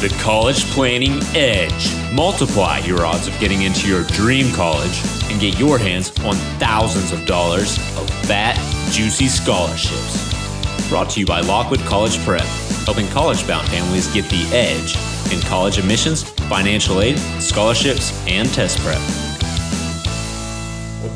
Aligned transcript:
the 0.00 0.08
College 0.18 0.64
Planning 0.70 1.20
Edge. 1.36 1.94
Multiply 2.10 2.78
your 2.78 3.04
odds 3.04 3.28
of 3.28 3.38
getting 3.38 3.62
into 3.62 3.86
your 3.86 4.04
dream 4.04 4.50
college 4.54 5.02
and 5.30 5.38
get 5.38 5.58
your 5.58 5.76
hands 5.76 6.08
on 6.24 6.36
thousands 6.58 7.12
of 7.12 7.26
dollars 7.26 7.76
of 7.98 8.08
fat, 8.24 8.56
juicy 8.90 9.28
scholarships. 9.28 10.88
Brought 10.88 11.10
to 11.10 11.20
you 11.20 11.26
by 11.26 11.40
Lockwood 11.40 11.80
College 11.80 12.18
Prep, 12.24 12.46
helping 12.86 13.08
college 13.08 13.46
bound 13.46 13.68
families 13.68 14.06
get 14.14 14.24
the 14.30 14.48
edge 14.56 14.96
in 15.34 15.40
college 15.42 15.76
admissions, 15.76 16.22
financial 16.22 17.02
aid, 17.02 17.18
scholarships, 17.38 18.18
and 18.26 18.48
test 18.54 18.78
prep. 18.78 19.19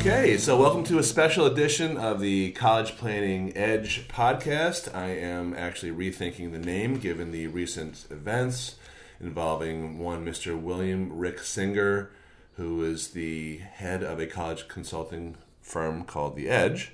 Okay, 0.07 0.37
so 0.37 0.55
welcome 0.55 0.83
to 0.83 0.99
a 0.99 1.03
special 1.03 1.47
edition 1.47 1.97
of 1.97 2.19
the 2.19 2.51
College 2.51 2.95
Planning 2.95 3.57
Edge 3.57 4.07
podcast. 4.07 4.93
I 4.93 5.07
am 5.07 5.55
actually 5.55 5.91
rethinking 5.93 6.51
the 6.51 6.59
name 6.59 6.99
given 6.99 7.31
the 7.31 7.47
recent 7.47 8.05
events 8.11 8.75
involving 9.19 9.97
one 9.97 10.23
Mr. 10.23 10.61
William 10.61 11.17
Rick 11.17 11.39
Singer, 11.39 12.11
who 12.55 12.83
is 12.83 13.09
the 13.09 13.57
head 13.57 14.03
of 14.03 14.19
a 14.19 14.27
college 14.27 14.67
consulting 14.67 15.37
firm 15.63 16.03
called 16.03 16.35
The 16.35 16.49
Edge, 16.49 16.91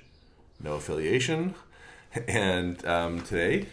no 0.58 0.76
affiliation. 0.76 1.54
And 2.26 2.82
um, 2.86 3.20
today, 3.20 3.66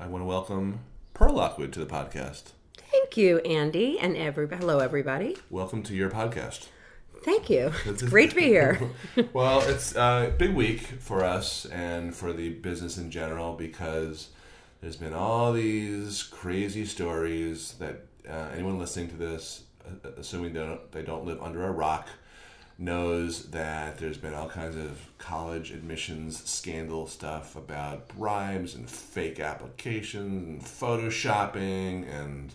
I 0.00 0.08
want 0.08 0.22
to 0.22 0.26
welcome 0.26 0.80
Pearl 1.14 1.34
Lockwood 1.34 1.72
to 1.74 1.78
the 1.78 1.86
podcast. 1.86 2.54
Thank 2.90 3.16
you, 3.16 3.38
Andy, 3.38 4.00
and 4.00 4.16
everybody. 4.16 4.60
Hello, 4.60 4.80
everybody. 4.80 5.36
Welcome 5.48 5.84
to 5.84 5.94
your 5.94 6.10
podcast. 6.10 6.66
Thank 7.22 7.50
you. 7.50 7.72
It's 7.86 8.02
great 8.02 8.30
to 8.30 8.36
be 8.36 8.44
here. 8.44 8.80
well, 9.32 9.60
it's 9.62 9.94
a 9.94 10.32
big 10.36 10.54
week 10.54 10.80
for 10.80 11.24
us 11.24 11.66
and 11.66 12.14
for 12.14 12.32
the 12.32 12.50
business 12.50 12.96
in 12.96 13.10
general 13.10 13.54
because 13.54 14.28
there's 14.80 14.96
been 14.96 15.12
all 15.12 15.52
these 15.52 16.22
crazy 16.22 16.86
stories 16.86 17.74
that 17.78 18.06
uh, 18.28 18.48
anyone 18.54 18.78
listening 18.78 19.08
to 19.08 19.16
this, 19.16 19.64
uh, 19.86 20.10
assuming 20.16 20.52
they 20.54 20.60
don't, 20.60 20.92
they 20.92 21.02
don't 21.02 21.26
live 21.26 21.42
under 21.42 21.64
a 21.64 21.70
rock, 21.70 22.08
knows 22.78 23.50
that 23.50 23.98
there's 23.98 24.16
been 24.16 24.32
all 24.32 24.48
kinds 24.48 24.76
of 24.76 24.98
college 25.18 25.70
admissions 25.70 26.42
scandal 26.48 27.06
stuff 27.06 27.54
about 27.54 28.08
bribes 28.08 28.74
and 28.74 28.88
fake 28.88 29.38
applications 29.38 30.48
and 30.48 30.62
photoshopping 30.62 32.08
and 32.10 32.54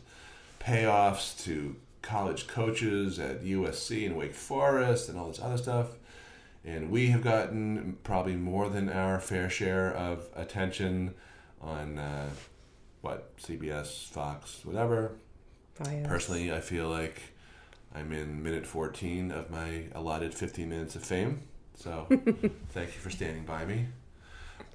payoffs 0.60 1.44
to 1.44 1.76
college 2.06 2.48
coaches 2.48 3.20
at 3.20 3.44
USC 3.44 4.06
and 4.06 4.16
Wake 4.16 4.34
Forest 4.34 5.10
and 5.10 5.18
all 5.18 5.28
this 5.28 5.42
other 5.42 5.58
stuff. 5.58 5.88
And 6.64 6.90
we 6.90 7.08
have 7.08 7.22
gotten 7.22 7.98
probably 8.04 8.36
more 8.36 8.70
than 8.70 8.90
our 8.90 9.20
fair 9.20 9.50
share 9.50 9.92
of 9.92 10.30
attention 10.36 11.16
on 11.62 11.98
uh, 11.98 12.30
what 13.02 13.36
CBS, 13.38 14.08
Fox, 14.08 14.64
whatever. 14.64 15.14
Bias. 15.78 16.08
Personally, 16.08 16.54
I 16.54 16.62
feel 16.62 16.88
like 16.88 17.22
I'm 17.94 18.12
in 18.14 18.42
minute 18.42 18.66
14 18.66 19.32
of 19.32 19.50
my 19.50 19.84
allotted 19.94 20.34
15 20.34 20.70
minutes 20.70 20.96
of 20.96 21.04
fame. 21.04 21.42
So, 21.76 22.08
thank 22.70 22.96
you 22.96 23.02
for 23.02 23.10
standing 23.10 23.44
by 23.44 23.66
me. 23.66 23.88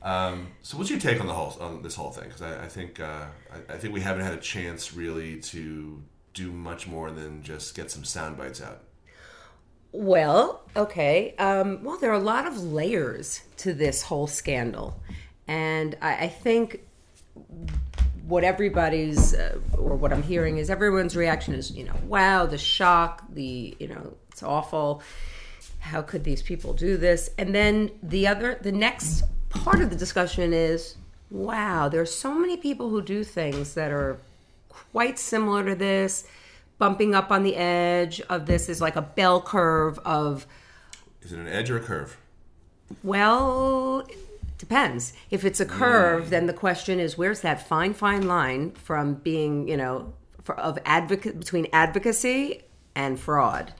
Um, 0.02 0.48
so, 0.62 0.76
what's 0.76 0.90
your 0.90 1.00
take 1.00 1.20
on 1.20 1.26
the 1.26 1.32
whole 1.32 1.56
on 1.60 1.82
this 1.82 1.94
whole 1.94 2.10
thing? 2.10 2.24
Because 2.24 2.42
I, 2.42 2.64
I, 2.64 2.68
think 2.68 3.00
uh, 3.00 3.26
I, 3.52 3.74
I, 3.74 3.78
think 3.78 3.94
we 3.94 4.00
haven't 4.00 4.24
had 4.24 4.34
a 4.34 4.40
chance 4.40 4.94
really 4.94 5.40
to 5.40 6.02
do 6.34 6.52
much 6.52 6.86
more 6.86 7.10
than 7.10 7.42
just 7.42 7.74
get 7.74 7.90
some 7.90 8.04
sound 8.04 8.36
bites 8.36 8.60
out. 8.62 8.82
Well, 9.92 10.62
okay. 10.76 11.34
Um, 11.38 11.82
well, 11.82 11.98
there 11.98 12.10
are 12.10 12.14
a 12.14 12.18
lot 12.18 12.46
of 12.46 12.62
layers 12.62 13.42
to 13.58 13.72
this 13.72 14.02
whole 14.02 14.26
scandal, 14.26 15.00
and 15.48 15.96
I, 16.00 16.24
I 16.24 16.28
think 16.28 16.82
what 18.26 18.44
everybody's 18.44 19.34
uh, 19.34 19.58
or 19.76 19.96
what 19.96 20.12
I'm 20.12 20.22
hearing 20.22 20.58
is 20.58 20.70
everyone's 20.70 21.16
reaction 21.16 21.54
is, 21.54 21.72
you 21.72 21.84
know, 21.84 21.96
wow, 22.06 22.46
the 22.46 22.58
shock, 22.58 23.24
the 23.32 23.76
you 23.80 23.88
know, 23.88 24.14
it's 24.30 24.42
awful. 24.42 25.02
How 25.80 26.02
could 26.02 26.24
these 26.24 26.42
people 26.42 26.72
do 26.72 26.96
this? 26.96 27.30
And 27.38 27.54
then 27.54 27.90
the 28.02 28.26
other, 28.26 28.58
the 28.62 28.70
next 28.70 29.24
part 29.48 29.80
of 29.80 29.90
the 29.90 29.96
discussion 29.96 30.52
is, 30.52 30.96
wow, 31.30 31.88
there 31.88 32.00
are 32.00 32.06
so 32.06 32.34
many 32.34 32.56
people 32.56 32.90
who 32.90 33.02
do 33.02 33.24
things 33.24 33.74
that 33.74 33.90
are 33.90 34.18
quite 34.70 35.18
similar 35.18 35.64
to 35.64 35.74
this. 35.74 36.26
Bumping 36.78 37.14
up 37.14 37.30
on 37.30 37.42
the 37.42 37.56
edge 37.56 38.22
of 38.22 38.46
this 38.46 38.68
is 38.70 38.80
like 38.80 38.96
a 38.96 39.02
bell 39.02 39.42
curve 39.42 39.98
of. 39.98 40.46
Is 41.20 41.32
it 41.32 41.38
an 41.38 41.46
edge 41.46 41.70
or 41.70 41.76
a 41.76 41.80
curve? 41.80 42.16
Well, 43.02 44.06
depends. 44.56 45.12
If 45.30 45.44
it's 45.44 45.60
a 45.60 45.66
curve, 45.66 46.26
mm. 46.26 46.28
then 46.30 46.46
the 46.46 46.54
question 46.54 46.98
is 46.98 47.18
where's 47.18 47.42
that 47.42 47.66
fine, 47.66 47.92
fine 47.92 48.26
line 48.26 48.72
from 48.72 49.14
being, 49.14 49.68
you 49.68 49.76
know, 49.76 50.14
for, 50.42 50.58
of 50.58 50.78
advocate 50.84 51.38
between 51.38 51.66
advocacy 51.72 52.62
and 52.94 53.20
fraud. 53.20 53.74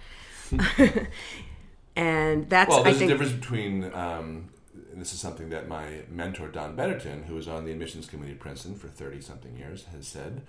and 1.96 2.48
that's 2.50 2.70
well, 2.70 2.82
there's 2.82 2.98
think, 2.98 3.10
a 3.10 3.14
difference 3.14 3.32
between. 3.32 3.92
Um, 3.94 4.50
and 4.92 5.00
this 5.00 5.12
is 5.12 5.20
something 5.20 5.50
that 5.50 5.68
my 5.68 6.02
mentor 6.10 6.48
Don 6.48 6.74
Betterton, 6.74 7.24
who 7.24 7.34
was 7.34 7.46
on 7.46 7.64
the 7.64 7.70
admissions 7.70 8.06
committee 8.06 8.32
at 8.32 8.40
Princeton 8.40 8.74
for 8.74 8.88
thirty 8.88 9.20
something 9.20 9.56
years, 9.56 9.84
has 9.92 10.06
said 10.06 10.42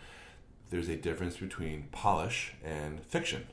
there's 0.71 0.89
a 0.89 0.95
difference 0.95 1.37
between 1.37 1.83
polish 1.91 2.53
and 2.63 3.03
fiction. 3.03 3.45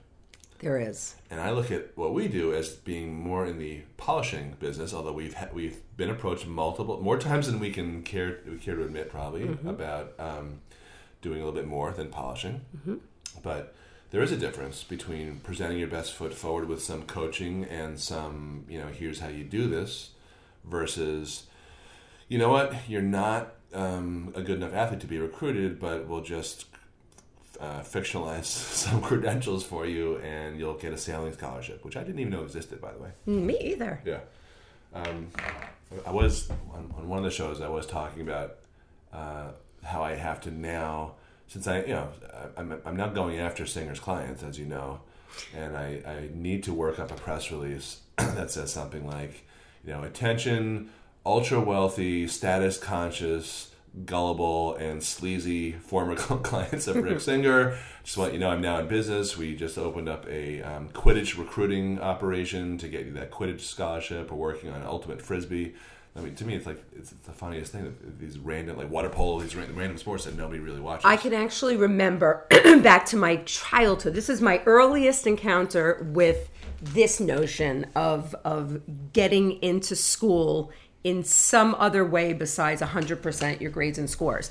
There 0.61 0.81
is. 0.81 1.15
And 1.31 1.41
I 1.41 1.51
look 1.51 1.71
at 1.71 1.97
what 1.97 2.15
we 2.15 2.27
do 2.27 2.53
as 2.53 2.71
being 2.71 3.15
more 3.15 3.47
in 3.47 3.59
the 3.59 3.83
polishing 3.97 4.56
business, 4.59 4.93
although 4.93 5.12
we've 5.12 5.34
ha- 5.34 5.51
we've 5.53 5.79
been 5.97 6.11
approached 6.11 6.47
multiple 6.47 7.01
more 7.01 7.19
times 7.19 7.47
than 7.47 7.61
we 7.61 7.71
can 7.71 8.03
care 8.03 8.39
we 8.49 8.56
care 8.56 8.75
to 8.75 8.84
admit 8.84 9.11
probably 9.11 9.43
mm-hmm. 9.43 9.69
about 9.69 10.15
um, 10.19 10.61
doing 11.23 11.41
a 11.41 11.45
little 11.45 11.61
bit 11.61 11.69
more 11.69 11.93
than 11.93 12.09
polishing. 12.09 12.62
Mm-hmm. 12.77 12.97
But 13.43 13.75
there 14.11 14.23
is 14.23 14.33
a 14.33 14.37
difference 14.37 14.83
between 14.83 15.41
presenting 15.41 15.79
your 15.79 15.89
best 15.89 16.15
foot 16.15 16.35
forward 16.35 16.67
with 16.67 16.83
some 16.83 17.03
coaching 17.03 17.65
and 17.65 18.00
some, 18.00 18.65
you 18.69 18.79
know, 18.81 18.87
here's 18.87 19.21
how 19.21 19.29
you 19.29 19.45
do 19.45 19.69
this 19.69 20.11
versus, 20.65 21.47
you 22.29 22.39
know 22.39 22.49
what, 22.49 22.75
you're 22.89 23.03
not 23.03 23.55
um, 23.75 24.33
a 24.35 24.43
good 24.43 24.56
enough 24.56 24.75
athlete 24.75 25.00
to 25.00 25.06
be 25.06 25.19
recruited, 25.19 25.79
but 25.79 26.09
we'll 26.09 26.23
just 26.23 26.65
uh, 27.61 27.81
fictionalize 27.81 28.45
some 28.45 29.01
credentials 29.01 29.65
for 29.65 29.87
you, 29.87 30.19
and 30.19 30.59
you'll 30.59 30.75
get 30.75 30.93
a 30.93 30.99
sailing 30.99 31.33
scholarship, 31.33 31.85
which 31.85 31.97
I 31.97 32.03
didn't 32.03 32.21
even 32.21 32.33
know 32.33 32.43
existed, 32.43 32.81
by 32.81 32.93
the 32.93 32.99
way. 32.99 33.11
Me 33.27 33.59
either. 33.61 34.01
Yeah. 34.05 34.21
Um, 34.95 35.29
I 36.07 36.11
was 36.11 36.51
on, 36.73 36.93
on, 36.97 37.09
one 37.09 37.19
of 37.19 37.25
the 37.25 37.31
shows. 37.31 37.61
I 37.61 37.69
was 37.69 37.87
talking 37.87 38.23
about 38.23 38.57
uh, 39.13 39.49
how 39.83 40.03
I 40.03 40.15
have 40.15 40.41
to 40.43 40.51
now, 40.51 41.13
since 41.47 41.67
I, 41.67 41.81
you 41.81 41.89
know, 41.89 42.09
I'm, 42.57 42.81
I'm 42.85 42.97
now 42.97 43.09
going 43.09 43.39
after 43.39 43.67
Singer's 43.67 44.01
clients, 44.01 44.43
as 44.43 44.59
you 44.59 44.67
know, 44.67 45.01
and 45.55 45.77
I, 45.77 46.03
I 46.07 46.29
need 46.35 46.63
to 46.65 46.75
work 46.75 46.99
up 46.99 47.11
a 47.11 47.15
press 47.15 47.51
release 47.51 48.01
that 48.17 48.51
says 48.51 48.73
something 48.73 49.07
like, 49.07 49.45
you 49.85 49.93
know, 49.93 50.03
attention, 50.03 50.91
ultra 51.25 51.61
wealthy, 51.61 52.27
status 52.27 52.79
conscious 52.79 53.73
gullible 54.05 54.75
and 54.77 55.03
sleazy 55.03 55.73
former 55.73 56.15
clients 56.17 56.87
of 56.87 56.97
Rick 56.97 57.21
Singer. 57.23 57.77
Just 58.05 58.17
want 58.17 58.33
you 58.33 58.39
know, 58.39 58.51
I'm 58.51 58.61
now 58.61 58.79
in 58.79 58.89
business. 58.89 59.37
We 59.37 59.55
just 59.55 59.79
opened 59.79 60.09
up 60.09 60.27
a 60.29 60.63
um, 60.63 60.89
Quidditch 60.91 61.39
recruiting 61.39 62.01
operation 62.01 62.79
to 62.79 62.89
get 62.89 63.07
you 63.07 63.13
that 63.13 63.31
Quidditch 63.31 63.61
scholarship. 63.61 64.31
We're 64.31 64.37
working 64.37 64.71
on 64.71 64.83
Ultimate 64.83 65.21
Frisbee. 65.21 65.75
I 66.17 66.21
mean, 66.21 66.35
to 66.35 66.45
me, 66.45 66.55
it's 66.55 66.67
like 66.67 66.83
it's 66.97 67.11
the 67.11 67.33
funniest 67.33 67.71
thing 67.71 67.97
these 68.19 68.39
random, 68.39 68.77
like 68.77 68.91
water 68.91 69.09
polo, 69.09 69.41
these 69.41 69.55
random 69.55 69.99
sports 69.99 70.25
that 70.25 70.37
nobody 70.37 70.59
really 70.59 70.81
watches. 70.81 71.05
I 71.05 71.17
can 71.17 71.33
actually 71.33 71.77
remember 71.77 72.47
back 72.83 73.07
to 73.07 73.17
my 73.17 73.37
childhood. 73.45 74.15
This 74.15 74.29
is 74.29 74.41
my 74.41 74.61
earliest 74.67 75.27
encounter 75.27 76.05
with 76.11 76.51
this 76.83 77.21
notion 77.21 77.87
of 77.95 78.35
of 78.45 79.13
getting 79.13 79.63
into 79.63 79.95
school 79.95 80.73
in 81.05 81.25
some 81.25 81.75
other 81.79 82.05
way 82.05 82.33
besides 82.33 82.83
100% 82.83 83.61
your 83.61 83.71
grades 83.71 83.99
and 83.99 84.11
scores. 84.11 84.51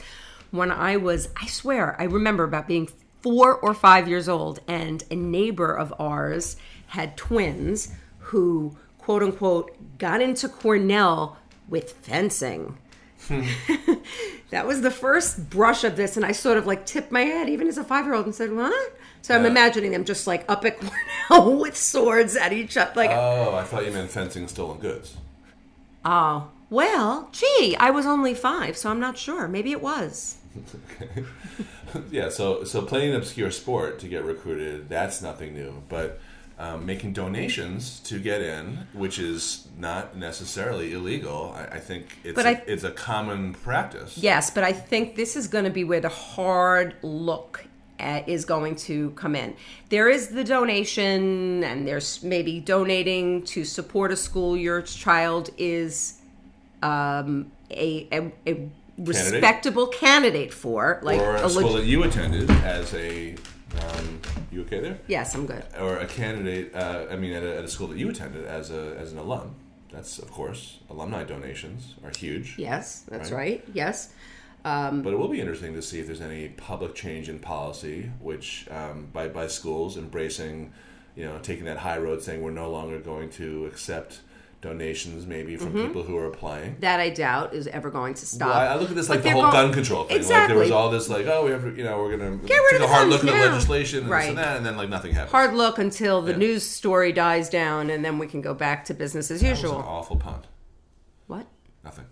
When 0.51 0.71
I 0.71 0.97
was, 0.97 1.29
I 1.35 1.47
swear, 1.47 1.99
I 1.99 2.05
remember 2.05 2.43
about 2.43 2.67
being 2.67 2.89
four 3.21 3.55
or 3.55 3.73
five 3.73 4.07
years 4.07 4.29
old, 4.29 4.59
and 4.67 5.03
a 5.11 5.15
neighbor 5.15 5.73
of 5.73 5.93
ours 5.99 6.55
had 6.87 7.17
twins 7.17 7.93
who, 8.19 8.77
quote 8.97 9.23
unquote, 9.23 9.75
got 9.97 10.21
into 10.21 10.47
Cornell 10.47 11.37
with 11.67 11.91
fencing. 11.93 12.77
that 14.51 14.65
was 14.65 14.81
the 14.81 14.91
first 14.91 15.49
brush 15.49 15.83
of 15.83 15.97
this, 15.97 16.15
and 16.15 16.25
I 16.25 16.31
sort 16.31 16.57
of 16.57 16.65
like 16.65 16.85
tipped 16.85 17.11
my 17.11 17.21
head, 17.21 17.49
even 17.49 17.67
as 17.67 17.77
a 17.77 17.83
five 17.83 18.05
year 18.05 18.13
old, 18.13 18.25
and 18.25 18.35
said, 18.35 18.53
What? 18.53 18.97
So 19.21 19.35
I'm 19.35 19.45
imagining 19.45 19.91
them 19.91 20.05
just 20.05 20.27
like 20.27 20.45
up 20.47 20.63
at 20.63 20.79
Cornell 21.27 21.59
with 21.59 21.75
swords 21.75 22.37
at 22.37 22.53
each 22.53 22.77
other. 22.77 22.93
Like, 22.95 23.09
oh, 23.11 23.55
I 23.55 23.63
thought 23.63 23.85
you 23.85 23.91
meant 23.91 24.09
fencing 24.09 24.47
stolen 24.47 24.79
goods. 24.79 25.17
Oh, 26.09 26.47
well, 26.69 27.29
gee, 27.33 27.75
I 27.77 27.89
was 27.89 28.05
only 28.05 28.33
five, 28.33 28.77
so 28.77 28.89
I'm 28.89 28.99
not 29.01 29.17
sure. 29.17 29.45
Maybe 29.49 29.73
it 29.73 29.81
was. 29.81 30.37
okay. 30.95 31.25
yeah, 32.11 32.29
so 32.29 32.63
so 32.63 32.81
playing 32.81 33.09
an 33.09 33.17
obscure 33.17 33.51
sport 33.51 33.99
to 33.99 34.07
get 34.07 34.23
recruited, 34.23 34.87
that's 34.87 35.21
nothing 35.21 35.53
new. 35.53 35.83
But 35.89 36.21
um, 36.57 36.85
making 36.85 37.11
donations 37.11 37.99
to 38.01 38.19
get 38.19 38.41
in, 38.41 38.87
which 38.93 39.19
is 39.19 39.67
not 39.77 40.15
necessarily 40.15 40.93
illegal, 40.93 41.53
I, 41.57 41.75
I 41.75 41.79
think 41.79 42.19
it's, 42.23 42.35
but 42.35 42.45
a, 42.45 42.49
I, 42.49 42.63
it's 42.65 42.85
a 42.85 42.91
common 42.91 43.53
practice. 43.53 44.17
Yes, 44.17 44.49
but 44.49 44.63
I 44.63 44.71
think 44.71 45.17
this 45.17 45.35
is 45.35 45.49
going 45.49 45.65
to 45.65 45.71
be 45.71 45.83
where 45.83 45.99
the 45.99 46.09
hard 46.09 46.95
look 47.01 47.65
is 47.99 48.45
going 48.45 48.75
to 48.75 49.11
come 49.11 49.35
in. 49.35 49.55
There 49.89 50.09
is 50.09 50.29
the 50.29 50.43
donation, 50.43 51.63
and 51.63 51.87
there's 51.87 52.23
maybe 52.23 52.59
donating 52.59 53.43
to 53.45 53.63
support 53.63 54.11
a 54.11 54.15
school 54.15 54.55
your 54.55 54.81
child 54.81 55.49
is 55.57 56.19
um, 56.83 57.51
a, 57.71 58.07
a, 58.11 58.31
a 58.47 58.69
respectable 58.97 59.87
candidate 59.87 60.53
for, 60.53 60.99
like 61.03 61.19
or 61.19 61.35
a, 61.35 61.45
a 61.45 61.49
school 61.49 61.71
leg- 61.71 61.81
that 61.83 61.85
you 61.87 62.03
attended 62.03 62.49
as 62.51 62.93
a. 62.93 63.35
Um, 63.81 64.21
you 64.51 64.61
okay 64.61 64.79
there? 64.79 64.97
Yes, 65.07 65.35
I'm 65.35 65.45
good. 65.45 65.63
Or 65.79 65.97
a 65.97 66.07
candidate. 66.07 66.73
Uh, 66.73 67.05
I 67.11 67.15
mean, 67.15 67.33
at 67.33 67.43
a, 67.43 67.57
at 67.57 67.63
a 67.65 67.67
school 67.67 67.87
that 67.87 67.97
you 67.97 68.09
attended 68.09 68.45
as 68.45 68.71
a 68.71 68.95
as 68.97 69.11
an 69.11 69.17
alum. 69.19 69.55
That's 69.91 70.19
of 70.19 70.31
course 70.31 70.79
alumni 70.89 71.23
donations 71.23 71.95
are 72.03 72.11
huge. 72.15 72.55
Yes, 72.57 73.03
that's 73.09 73.31
Right. 73.31 73.63
right. 73.63 73.65
Yes. 73.73 74.13
But 74.63 75.07
it 75.13 75.17
will 75.17 75.29
be 75.29 75.39
interesting 75.39 75.73
to 75.75 75.81
see 75.81 75.99
if 75.99 76.07
there's 76.07 76.21
any 76.21 76.49
public 76.49 76.93
change 76.95 77.29
in 77.29 77.39
policy, 77.39 78.11
which 78.19 78.67
um, 78.71 79.07
by 79.13 79.27
by 79.29 79.47
schools 79.47 79.95
embracing, 79.97 80.73
you 81.15 81.23
know, 81.25 81.37
taking 81.39 81.65
that 81.65 81.77
high 81.77 81.97
road, 81.97 82.21
saying 82.21 82.41
we're 82.41 82.51
no 82.51 82.69
longer 82.69 82.99
going 82.99 83.29
to 83.31 83.65
accept 83.65 84.21
donations, 84.59 85.27
maybe 85.27 85.55
from 85.55 85.67
Mm-hmm. 85.69 85.85
people 85.87 86.01
who 86.03 86.17
are 86.17 86.25
applying. 86.25 86.75
That 86.79 86.99
I 86.99 87.11
doubt 87.11 87.53
is 87.53 87.67
ever 87.67 87.91
going 87.91 88.15
to 88.15 88.25
stop. 88.25 88.49
Well, 88.49 88.57
I, 88.57 88.65
I 88.65 88.75
look 88.77 88.89
at 88.89 88.95
this 88.95 89.07
like 89.07 89.19
But 89.19 89.29
the 89.29 89.31
whole 89.39 89.51
gun 89.51 89.71
control 89.71 90.03
thing. 90.05 90.15
Like 90.15 90.21
Exactly. 90.21 90.55
there 90.55 90.61
was 90.63 90.71
all 90.71 90.89
this 90.89 91.07
like, 91.09 91.27
oh, 91.27 91.45
we 91.45 91.51
have 91.51 91.61
to, 91.61 91.75
you 91.75 91.83
know, 91.83 91.99
we're 91.99 92.17
gonna 92.17 92.31
rid 92.31 92.47
take 92.47 92.73
of 92.73 92.81
a 92.81 92.87
hard 92.87 93.07
look 93.07 93.23
at 93.23 93.27
the 93.27 93.31
legislation 93.33 93.99
and 93.99 94.07
this 94.07 94.11
Right. 94.11 94.29
and 94.29 94.37
that, 94.39 94.57
and 94.57 94.65
then 94.65 94.75
like 94.75 94.89
nothing 94.89 95.13
happens. 95.13 95.31
Hard 95.31 95.53
look 95.53 95.77
until 95.77 96.23
the 96.23 96.31
Yeah. 96.31 96.37
news 96.39 96.63
story 96.67 97.11
dies 97.13 97.49
down, 97.49 97.91
and 97.91 98.03
then 98.03 98.17
we 98.17 98.25
can 98.25 98.41
go 98.41 98.55
back 98.55 98.83
to 98.85 98.95
business 98.95 99.29
as 99.29 99.41
That 99.41 99.49
usual. 99.49 99.75
awful 99.75 100.17
pun. 100.17 100.41
What? 101.27 101.45
Nothing. 101.85 102.05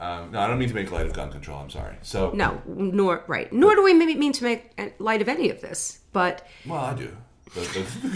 Um, 0.00 0.30
no, 0.32 0.40
I 0.40 0.46
don't 0.48 0.58
mean 0.58 0.68
to 0.70 0.74
make 0.74 0.90
light 0.90 1.04
of 1.06 1.12
gun 1.12 1.30
control. 1.30 1.58
I'm 1.60 1.68
sorry. 1.70 1.94
So 2.02 2.30
No, 2.34 2.60
nor 2.66 3.22
right. 3.28 3.52
Nor 3.52 3.74
do 3.76 3.82
we 3.84 3.92
maybe 3.92 4.14
mean 4.14 4.32
to 4.32 4.44
make 4.44 4.94
light 4.98 5.20
of 5.20 5.28
any 5.28 5.50
of 5.50 5.60
this. 5.60 6.00
But 6.12 6.46
Well, 6.66 6.80
I 6.80 6.94
do. 6.94 7.14
The, 7.54 7.60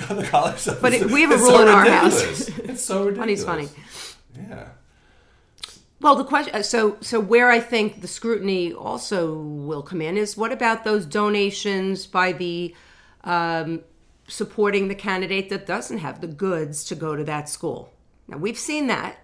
the, 0.09 0.15
the 0.23 0.27
college 0.27 0.57
stuff. 0.59 0.81
But 0.81 0.95
it- 0.95 1.11
we 1.11 1.21
have 1.23 1.33
a 1.33 1.37
rule 1.45 1.51
so 1.51 1.63
in 1.63 1.69
our 1.69 1.83
ridiculous. 1.83 2.49
house. 2.49 2.59
It's 2.71 2.83
so 2.83 3.05
ridiculous. 3.05 3.45
funny's 3.45 3.45
funny. 3.45 4.49
Yeah. 4.49 4.69
Well, 6.01 6.17
the 6.17 6.25
question. 6.25 6.63
So, 6.65 6.97
so 7.01 7.21
where 7.21 7.51
I 7.51 7.61
think 7.61 8.01
the 8.01 8.09
scrutiny 8.09 8.73
also 8.73 9.35
will 9.39 9.83
come 9.83 10.01
in 10.03 10.17
is 10.17 10.37
what 10.37 10.53
about 10.53 10.85
those 10.85 11.07
donations 11.07 12.07
by 12.07 12.33
the 12.33 12.75
um, 13.25 13.81
supporting 14.29 14.89
the 14.89 14.95
candidate 14.95 15.49
that 15.51 15.67
doesn't 15.67 15.99
have 15.99 16.21
the 16.21 16.27
goods 16.27 16.85
to 16.85 16.95
go 16.95 17.17
to 17.17 17.25
that 17.25 17.49
school? 17.49 17.91
Now 18.29 18.37
we've 18.39 18.59
seen 18.59 18.87
that. 18.89 19.17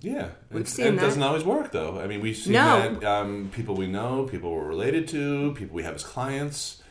Yeah, 0.00 0.28
we've 0.50 0.68
seen 0.68 0.86
it 0.86 0.90
that. 0.92 1.00
doesn't 1.00 1.22
always 1.22 1.44
work 1.44 1.72
though. 1.72 2.00
I 2.00 2.06
mean, 2.06 2.20
we've 2.20 2.36
seen 2.36 2.54
No. 2.54 2.94
that 2.94 3.04
um, 3.04 3.50
people 3.52 3.74
we 3.74 3.86
know, 3.86 4.24
people 4.24 4.50
we're 4.52 4.64
related 4.66 5.06
to, 5.08 5.52
people 5.54 5.74
we 5.76 5.82
have 5.82 5.94
as 5.94 6.04
clients, 6.04 6.82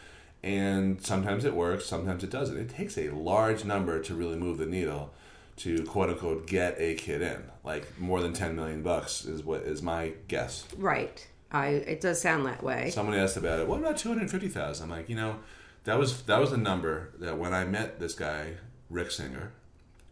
and 0.43 1.01
sometimes 1.03 1.43
it 1.45 1.53
works, 1.55 1.85
sometimes 1.85 2.23
it 2.23 2.29
doesn't. 2.29 2.57
It 2.57 2.69
takes 2.69 2.97
a 2.97 3.09
large 3.09 3.65
number 3.65 3.99
to 4.01 4.13
really 4.13 4.35
move 4.37 4.57
the 4.57 4.65
needle 4.65 5.11
to 5.57 5.83
quote 5.83 6.09
unquote 6.09 6.47
get 6.47 6.75
a 6.79 6.93
kid 6.95 7.21
in. 7.21 7.43
Like 7.63 7.99
more 7.99 8.21
than 8.21 8.33
ten 8.33 8.55
million 8.55 8.81
bucks 8.83 9.25
is 9.25 9.43
what 9.43 9.61
is 9.63 9.81
my 9.81 10.13
guess. 10.27 10.65
Right. 10.77 11.27
I. 11.51 11.67
It 11.67 12.01
does 12.01 12.21
sound 12.21 12.45
that 12.45 12.63
way. 12.63 12.91
Someone 12.91 13.15
asked 13.17 13.37
about 13.37 13.59
it. 13.59 13.67
What 13.67 13.79
about 13.79 13.97
two 13.97 14.09
hundred 14.09 14.29
fifty 14.29 14.47
thousand? 14.49 14.91
I'm 14.91 14.97
like, 14.97 15.09
you 15.09 15.15
know, 15.15 15.37
that 15.85 15.97
was 15.97 16.21
that 16.23 16.39
was 16.39 16.51
a 16.51 16.57
number 16.57 17.09
that 17.19 17.37
when 17.39 17.53
I 17.55 17.65
met 17.65 17.99
this 17.99 18.13
guy, 18.13 18.53
Rick 18.89 19.09
Singer, 19.11 19.51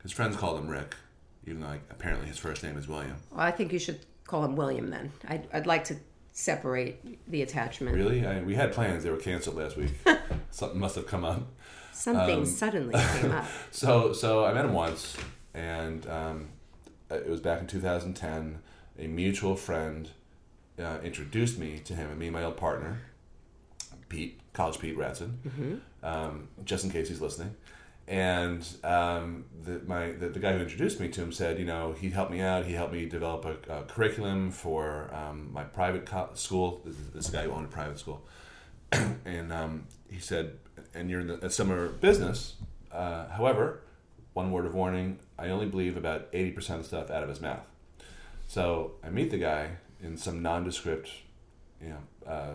his 0.01 0.11
friends 0.11 0.35
called 0.35 0.59
him 0.59 0.67
Rick, 0.67 0.95
even 1.47 1.61
though 1.61 1.67
like, 1.67 1.81
apparently 1.89 2.27
his 2.27 2.37
first 2.37 2.63
name 2.63 2.77
is 2.77 2.87
William. 2.87 3.15
Well, 3.31 3.39
I 3.41 3.51
think 3.51 3.71
you 3.73 3.79
should 3.79 3.99
call 4.25 4.43
him 4.43 4.55
William 4.55 4.89
then. 4.89 5.11
I'd, 5.27 5.47
I'd 5.53 5.65
like 5.65 5.85
to 5.85 5.95
separate 6.33 7.29
the 7.29 7.41
attachment. 7.41 7.95
Really? 7.95 8.25
I, 8.25 8.41
we 8.41 8.55
had 8.55 8.73
plans. 8.73 9.03
They 9.03 9.09
were 9.09 9.17
canceled 9.17 9.55
last 9.55 9.77
week. 9.77 9.91
Something 10.51 10.79
must 10.79 10.95
have 10.95 11.07
come 11.07 11.23
up. 11.25 11.43
Something 11.93 12.39
Um, 12.39 12.45
suddenly 12.45 12.93
came 13.21 13.31
up. 13.31 13.45
So, 13.71 14.13
so 14.13 14.45
I 14.45 14.53
met 14.53 14.65
him 14.65 14.73
once, 14.73 15.17
and 15.53 16.05
um, 16.07 16.49
it 17.09 17.27
was 17.29 17.39
back 17.39 17.61
in 17.61 17.67
2010. 17.67 18.59
A 18.99 19.07
mutual 19.07 19.55
friend 19.55 20.09
uh, 20.79 20.97
introduced 21.03 21.57
me 21.57 21.79
to 21.85 21.95
him, 21.95 22.09
and 22.09 22.19
me 22.19 22.27
and 22.27 22.33
my 22.35 22.43
old 22.43 22.57
partner, 22.57 22.99
Pete, 24.09 24.39
College 24.53 24.79
Pete 24.79 24.97
Ratson, 24.97 25.79
um, 26.03 26.49
just 26.65 26.83
in 26.83 26.91
case 26.91 27.07
he's 27.09 27.21
listening. 27.21 27.55
And 28.07 28.65
um, 28.85 29.45
the, 29.61 29.81
my 29.85 30.11
the, 30.11 30.29
the 30.29 30.39
guy 30.39 30.53
who 30.53 30.59
introduced 30.59 30.99
me 30.99 31.09
to 31.09 31.21
him 31.21 31.33
said, 31.33 31.59
you 31.59 31.65
know, 31.65 31.91
he 31.91 32.09
helped 32.09 32.31
me 32.31 32.39
out. 32.39 32.65
He 32.65 32.73
helped 32.73 32.93
me 32.93 33.05
develop 33.05 33.43
a, 33.45 33.79
a 33.79 33.83
curriculum 33.83 34.51
for 34.51 35.13
um, 35.13 35.51
my 35.51 35.63
private 35.65 36.05
co- 36.05 36.29
school. 36.33 36.81
This, 37.13 37.29
guy 37.29 37.43
who 37.43 37.51
owned 37.51 37.65
a 37.65 37.69
private 37.69 37.99
school, 37.99 38.25
and 39.25 39.51
um, 39.51 39.87
he 40.09 40.19
said, 40.19 40.57
and 40.93 41.09
you're 41.09 41.19
in 41.19 41.27
the, 41.27 41.49
similar 41.49 41.89
business. 41.89 42.55
Uh, 42.93 43.27
however, 43.27 43.81
one 44.33 44.51
word 44.51 44.65
of 44.65 44.73
warning: 44.73 45.19
I 45.37 45.49
only 45.49 45.65
believe 45.65 45.97
about 45.97 46.29
eighty 46.31 46.51
percent 46.51 46.79
of 46.79 46.85
the 46.85 46.87
stuff 46.87 47.11
out 47.11 47.23
of 47.23 47.29
his 47.29 47.41
mouth. 47.41 47.65
So 48.47 48.93
I 49.03 49.09
meet 49.09 49.31
the 49.31 49.37
guy 49.37 49.71
in 50.01 50.15
some 50.15 50.41
nondescript, 50.41 51.09
you 51.81 51.89
know, 51.89 52.31
uh, 52.31 52.53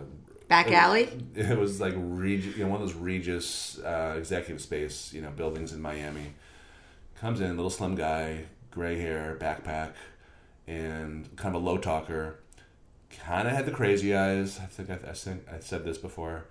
Back 0.53 0.71
alley. 0.71 1.09
it 1.35 1.57
was 1.59 1.81
like 1.81 1.95
Reg- 1.97 2.45
you 2.45 2.65
know, 2.65 2.69
one 2.71 2.83
of 2.83 2.87
those 2.87 2.95
Regus 2.95 3.79
uh, 3.79 4.17
executive 4.19 4.61
space, 4.61 5.11
you 5.15 5.23
know, 5.23 5.31
buildings 5.31 5.73
in 5.73 5.81
Miami. 5.81 6.35
Comes 7.19 7.41
in, 7.41 7.57
little 7.57 7.71
slim 7.71 7.95
guy, 7.95 8.45
gray 8.71 8.99
hair, 9.01 9.39
backpack, 9.41 9.93
and 10.67 11.35
kind 11.37 11.57
of 11.57 11.63
a 11.63 11.65
low 11.65 11.79
talker. 11.79 12.39
Kind 13.25 13.49
of 13.49 13.55
had 13.55 13.65
the 13.65 13.71
crazy 13.71 14.15
eyes. 14.15 14.61
I 14.63 14.67
think 14.67 14.91
I, 14.91 14.95
I 15.09 15.13
think 15.15 15.47
I 15.51 15.59
said 15.61 15.87
this 15.87 15.97
before. 15.97 16.45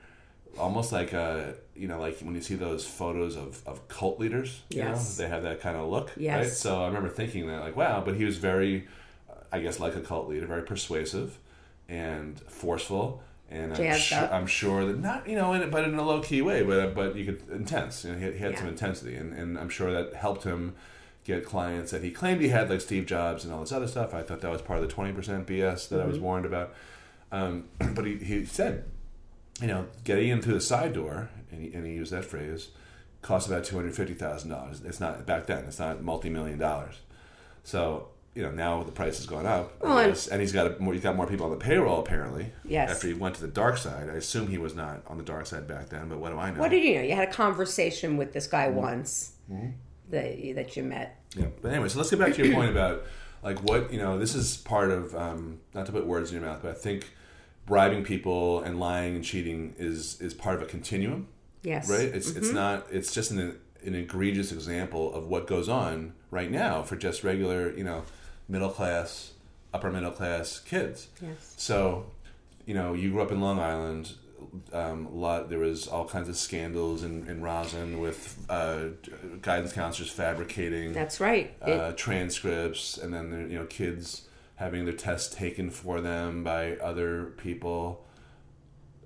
Almost 0.57 0.91
like 0.91 1.13
a, 1.13 1.53
you 1.75 1.87
know, 1.87 1.99
like 1.99 2.21
when 2.21 2.33
you 2.33 2.41
see 2.41 2.55
those 2.55 2.83
photos 2.87 3.35
of, 3.35 3.61
of 3.67 3.87
cult 3.87 4.19
leaders, 4.19 4.61
you 4.71 4.77
Yes. 4.79 5.19
know, 5.19 5.23
they 5.25 5.29
have 5.29 5.43
that 5.43 5.61
kind 5.61 5.77
of 5.77 5.87
look, 5.89 6.09
Yes. 6.17 6.37
right? 6.45 6.51
So 6.51 6.81
I 6.81 6.87
remember 6.87 7.09
thinking 7.09 7.45
that, 7.47 7.61
like, 7.61 7.75
wow, 7.75 8.01
but 8.03 8.15
he 8.15 8.25
was 8.25 8.37
very, 8.37 8.87
I 9.51 9.59
guess, 9.59 9.79
like 9.79 9.95
a 9.95 10.01
cult 10.01 10.27
leader, 10.27 10.47
very 10.47 10.63
persuasive 10.63 11.37
and 11.87 12.39
forceful, 12.41 13.21
and 13.51 13.73
I'm 13.77 13.97
sure. 13.99 14.33
I'm 14.33 14.47
sure 14.47 14.85
that 14.85 14.99
not 14.99 15.27
you 15.27 15.35
know, 15.35 15.53
in, 15.53 15.69
but 15.69 15.83
in 15.83 15.93
a 15.95 16.01
low 16.03 16.21
key 16.21 16.41
way, 16.41 16.63
but 16.63 16.95
but 16.95 17.15
you 17.15 17.25
could 17.25 17.43
intense. 17.49 18.03
You 18.05 18.13
know, 18.13 18.17
he, 18.19 18.31
he 18.33 18.37
had 18.39 18.53
Yeah. 18.53 18.59
some 18.59 18.67
intensity, 18.69 19.15
and, 19.15 19.33
and 19.33 19.59
I'm 19.59 19.69
sure 19.69 19.91
that 19.91 20.13
helped 20.15 20.43
him 20.43 20.73
get 21.23 21.45
clients 21.45 21.91
that 21.91 22.03
he 22.03 22.09
claimed 22.11 22.41
he 22.41 22.47
had, 22.49 22.69
like 22.69 22.81
Steve 22.81 23.05
Jobs 23.05 23.43
and 23.45 23.53
all 23.53 23.59
this 23.59 23.71
other 23.71 23.87
stuff. 23.87 24.13
I 24.13 24.23
thought 24.23 24.41
that 24.41 24.49
was 24.51 24.61
part 24.61 24.79
of 24.81 24.87
the 24.87 24.93
twenty 24.93 25.11
percent 25.13 25.45
BS 25.47 25.89
that 25.89 25.99
I 26.01 26.05
was 26.05 26.15
Mm-hmm. 26.15 26.25
warned 26.25 26.45
about. 26.45 26.73
Um, 27.31 27.65
but 27.95 28.05
he, 28.05 28.15
he 28.17 28.45
said, 28.45 28.85
you 29.61 29.67
know, 29.67 29.87
getting 30.03 30.29
in 30.29 30.41
through 30.41 30.53
the 30.55 30.61
side 30.61 30.93
door, 30.93 31.29
and 31.51 31.61
he, 31.61 31.73
and 31.73 31.85
he 31.85 31.93
used 31.93 32.11
that 32.11 32.25
phrase, 32.25 32.69
cost 33.21 33.47
about 33.47 33.63
two 33.65 33.75
hundred 33.75 33.95
fifty 33.95 34.13
thousand 34.13 34.49
dollars. 34.49 34.81
It's 34.83 34.99
not 34.99 35.25
back 35.25 35.45
then. 35.45 35.65
It's 35.65 35.79
not 35.79 36.01
multi 36.01 36.29
million 36.29 36.57
dollars. 36.57 36.95
So 37.63 38.07
you 38.35 38.41
know 38.43 38.51
now 38.51 38.81
the 38.83 38.91
price 38.91 39.17
has 39.17 39.25
gone 39.25 39.45
up, 39.45 39.81
Well, 39.81 39.97
and- 39.97 40.27
and 40.31 40.39
he's 40.41 40.51
got 40.53 40.67
a, 40.67 40.79
more, 40.79 40.93
he's 40.93 41.03
got 41.03 41.15
more 41.15 41.27
people 41.27 41.45
on 41.45 41.51
the 41.51 41.57
payroll 41.57 41.99
apparently. 41.99 42.51
Yes. 42.63 42.89
After 42.91 43.07
he 43.07 43.13
went 43.13 43.35
to 43.35 43.41
the 43.41 43.47
dark 43.47 43.77
side, 43.77 44.09
I 44.09 44.13
assume 44.13 44.47
he 44.47 44.57
was 44.57 44.73
not 44.75 45.01
on 45.07 45.17
the 45.17 45.23
dark 45.23 45.45
side 45.47 45.67
back 45.67 45.89
then. 45.89 46.07
But 46.09 46.19
what 46.19 46.31
do 46.31 46.37
I 46.39 46.51
know? 46.51 46.59
What 46.59 46.71
did 46.71 46.83
you 46.83 46.95
know? 46.95 47.01
You 47.01 47.15
had 47.15 47.27
a 47.27 47.31
conversation 47.31 48.17
with 48.17 48.31
this 48.33 48.47
Mm-hmm. 48.47 48.51
guy 48.57 48.69
once 48.69 49.33
that 50.09 50.55
that 50.55 50.77
you 50.77 50.83
met. 50.83 51.19
Yeah. 51.35 51.47
But 51.61 51.71
anyway, 51.73 51.89
so 51.89 51.97
let's 51.97 52.09
get 52.09 52.19
back 52.19 52.33
to 52.35 52.45
your 52.45 52.53
point 52.55 52.71
about 52.71 53.03
like 53.43 53.61
what 53.63 53.91
you 53.91 53.99
know. 53.99 54.17
This 54.19 54.35
is 54.35 54.57
part 54.57 54.91
of 54.91 55.13
um, 55.15 55.59
not 55.73 55.85
to 55.87 55.91
put 55.91 56.05
words 56.05 56.31
in 56.31 56.39
your 56.39 56.47
mouth, 56.49 56.59
but 56.61 56.71
I 56.71 56.73
think 56.73 57.09
bribing 57.65 58.03
people 58.03 58.61
and 58.61 58.79
lying 58.79 59.15
and 59.15 59.23
cheating 59.23 59.75
is 59.77 60.19
is 60.21 60.33
part 60.33 60.55
of 60.55 60.61
a 60.61 60.65
continuum. 60.65 61.27
Yes. 61.63 61.89
right? 61.89 61.99
It's 62.17 62.31
it's 62.31 62.51
not. 62.51 62.87
It's 62.91 63.13
just 63.13 63.31
an 63.31 63.59
an 63.83 63.95
egregious 63.95 64.51
example 64.51 65.13
of 65.13 65.27
what 65.27 65.47
goes 65.47 65.67
on 65.69 66.13
right 66.29 66.51
now 66.51 66.83
for 66.83 66.95
just 66.95 67.23
regular, 67.23 67.71
you 67.75 67.83
know, 67.83 68.03
middle 68.47 68.69
class, 68.69 69.33
upper 69.73 69.91
middle 69.91 70.11
class 70.11 70.59
kids. 70.59 71.07
Yes. 71.21 71.53
So, 71.57 72.05
you 72.65 72.73
know, 72.73 72.93
you 72.93 73.11
grew 73.11 73.21
up 73.21 73.31
in 73.31 73.39
Long 73.41 73.59
Island. 73.59 74.13
Um, 74.73 75.05
a 75.05 75.09
lot 75.15 75.49
there 75.49 75.59
was 75.59 75.87
all 75.87 76.05
kinds 76.07 76.27
of 76.27 76.35
scandals 76.35 77.03
in, 77.03 77.27
in 77.27 77.41
Roslyn 77.41 77.99
with 77.99 78.43
uh, 78.49 78.87
guidance 79.41 79.71
counselors 79.71 80.09
fabricating 80.11 80.93
That's 80.93 81.19
right. 81.19 81.53
It- 81.65 81.79
uh, 81.79 81.91
transcripts, 81.93 82.97
and 82.97 83.13
then 83.13 83.29
there- 83.29 83.47
you 83.47 83.59
know 83.59 83.65
kids 83.65 84.27
having 84.55 84.85
their 84.85 84.93
tests 84.95 85.33
taken 85.33 85.69
for 85.69 86.01
them 86.01 86.43
by 86.43 86.75
other 86.77 87.25
people. 87.37 88.03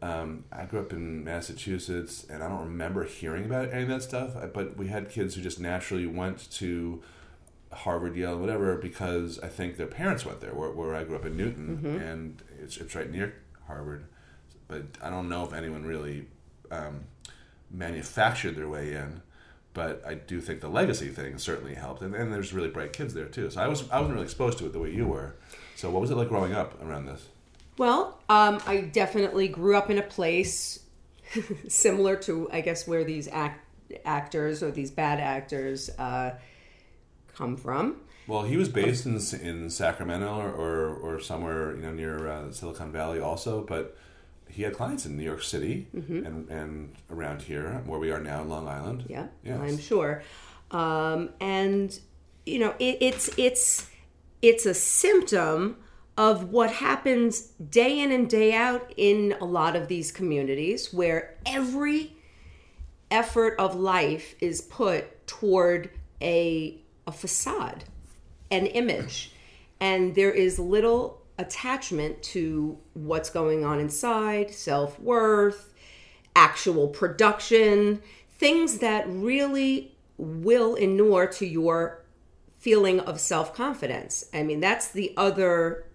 Um, 0.01 0.43
I 0.51 0.65
grew 0.65 0.79
up 0.81 0.91
in 0.93 1.23
Massachusetts, 1.23 2.25
and 2.29 2.43
I 2.43 2.49
don't 2.49 2.59
remember 2.65 3.05
hearing 3.05 3.45
about 3.45 3.71
any 3.71 3.83
of 3.83 3.89
that 3.89 4.03
stuff. 4.03 4.31
But 4.53 4.77
we 4.77 4.87
had 4.87 5.09
kids 5.09 5.35
who 5.35 5.41
just 5.41 5.59
naturally 5.59 6.05
went 6.07 6.49
to 6.53 7.01
Harvard, 7.75 8.15
Yale, 8.15 8.37
whatever, 8.37 8.77
because 8.77 9.39
I 9.39 9.47
think 9.47 9.77
their 9.77 9.87
parents 9.87 10.25
went 10.25 10.41
there. 10.41 10.53
Where, 10.53 10.71
where 10.71 10.95
I 10.95 11.03
grew 11.03 11.15
up 11.15 11.25
in 11.25 11.37
Newton, 11.37 11.79
and 12.01 12.41
it's, 12.61 12.77
it's 12.77 12.95
right 12.95 13.09
near 13.09 13.35
Harvard. 13.67 14.05
But 14.67 14.83
I 15.01 15.09
don't 15.09 15.29
know 15.29 15.43
if 15.43 15.53
anyone 15.53 15.85
really 15.85 16.27
um, 16.71 17.05
manufactured 17.69 18.55
their 18.55 18.69
way 18.69 18.93
in. 18.93 19.21
But 19.73 20.01
I 20.07 20.13
do 20.13 20.39
think 20.39 20.61
the 20.61 20.69
legacy 20.69 21.09
thing 21.09 21.37
certainly 21.37 21.75
helped, 21.75 22.01
and, 22.01 22.15
and 22.15 22.31
there's 22.31 22.53
really 22.53 22.69
bright 22.69 22.93
kids 22.93 23.13
there 23.13 23.25
too. 23.25 23.49
So 23.49 23.61
I 23.61 23.67
was 23.67 23.89
I 23.89 23.99
wasn't 23.99 24.13
really 24.13 24.23
exposed 24.23 24.57
to 24.59 24.65
it 24.65 24.71
the 24.71 24.79
way 24.79 24.89
you 24.91 25.05
were. 25.05 25.35
So 25.75 25.89
what 25.89 25.99
was 25.99 26.11
it 26.11 26.15
like 26.15 26.29
growing 26.29 26.53
up 26.53 26.81
around 26.81 27.07
this? 27.07 27.27
Well, 27.77 28.17
um, 28.29 28.61
I 28.65 28.81
definitely 28.81 29.49
grew 29.49 29.75
up 29.75 29.89
in 29.89 29.97
a 29.97 30.01
place 30.01 30.79
similar 31.67 32.15
to 32.17 32.49
I 32.53 32.61
guess 32.61 32.87
where 32.87 33.03
these 33.03 33.27
act, 33.27 33.67
actors 34.05 34.63
or 34.63 34.71
these 34.71 34.91
bad 34.91 35.19
actors 35.19 35.89
uh, 35.99 36.35
come 37.35 37.57
from. 37.57 37.97
Well, 38.27 38.43
he 38.43 38.57
was 38.57 38.69
based 38.69 39.05
in 39.05 39.19
in 39.41 39.69
Sacramento 39.69 40.27
or 40.27 40.51
or, 40.51 40.95
or 40.95 41.19
somewhere 41.19 41.75
you 41.75 41.81
know 41.81 41.93
near 41.93 42.27
uh, 42.27 42.51
Silicon 42.51 42.91
Valley 42.91 43.19
also, 43.19 43.61
but 43.61 43.95
he 44.49 44.63
had 44.63 44.73
clients 44.73 45.05
in 45.05 45.17
New 45.17 45.23
York 45.23 45.43
City 45.43 45.87
and 46.25 46.49
and 46.49 46.95
around 47.11 47.43
here 47.43 47.81
where 47.85 47.99
we 47.99 48.11
are 48.11 48.19
now 48.19 48.41
in 48.41 48.49
Long 48.49 48.67
Island. 48.67 49.05
Yeah, 49.07 49.27
Yes. 49.43 49.59
I'm 49.59 49.77
sure. 49.77 50.23
Um, 50.71 51.29
and 51.39 51.97
you 52.45 52.59
know, 52.59 52.73
it, 52.79 52.97
it's 53.01 53.29
it's 53.37 53.89
it's 54.41 54.65
a 54.65 54.73
symptom 54.73 55.77
of 56.17 56.51
what 56.51 56.71
happens 56.71 57.41
day 57.69 57.99
in 57.99 58.11
and 58.11 58.29
day 58.29 58.53
out 58.53 58.93
in 58.95 59.35
a 59.41 59.45
lot 59.45 59.75
of 59.75 59.87
these 59.87 60.11
communities, 60.11 60.93
where 60.93 61.35
every 61.45 62.15
effort 63.11 63.55
of 63.59 63.75
life 63.75 64.35
is 64.39 64.61
put 64.61 65.27
toward 65.27 65.89
a 66.21 66.81
a 67.07 67.11
facade, 67.11 67.85
an 68.51 68.65
image, 68.67 69.31
and 69.79 70.15
there 70.15 70.31
is 70.31 70.59
little 70.59 71.21
attachment 71.37 72.23
to 72.23 72.77
what's 72.93 73.29
going 73.29 73.65
on 73.65 73.79
inside, 73.79 74.51
self 74.51 74.99
worth, 74.99 75.73
actual 76.35 76.87
production, 76.87 78.01
things 78.37 78.79
that 78.79 79.05
really 79.07 79.95
will 80.17 80.75
inure 80.75 81.27
to 81.27 81.45
your 81.45 82.03
feeling 82.59 82.99
of 83.01 83.19
self 83.19 83.53
confidence. 83.53 84.25
I 84.33 84.43
mean, 84.43 84.59
that's 84.59 84.89
the 84.89 85.13
other 85.17 85.85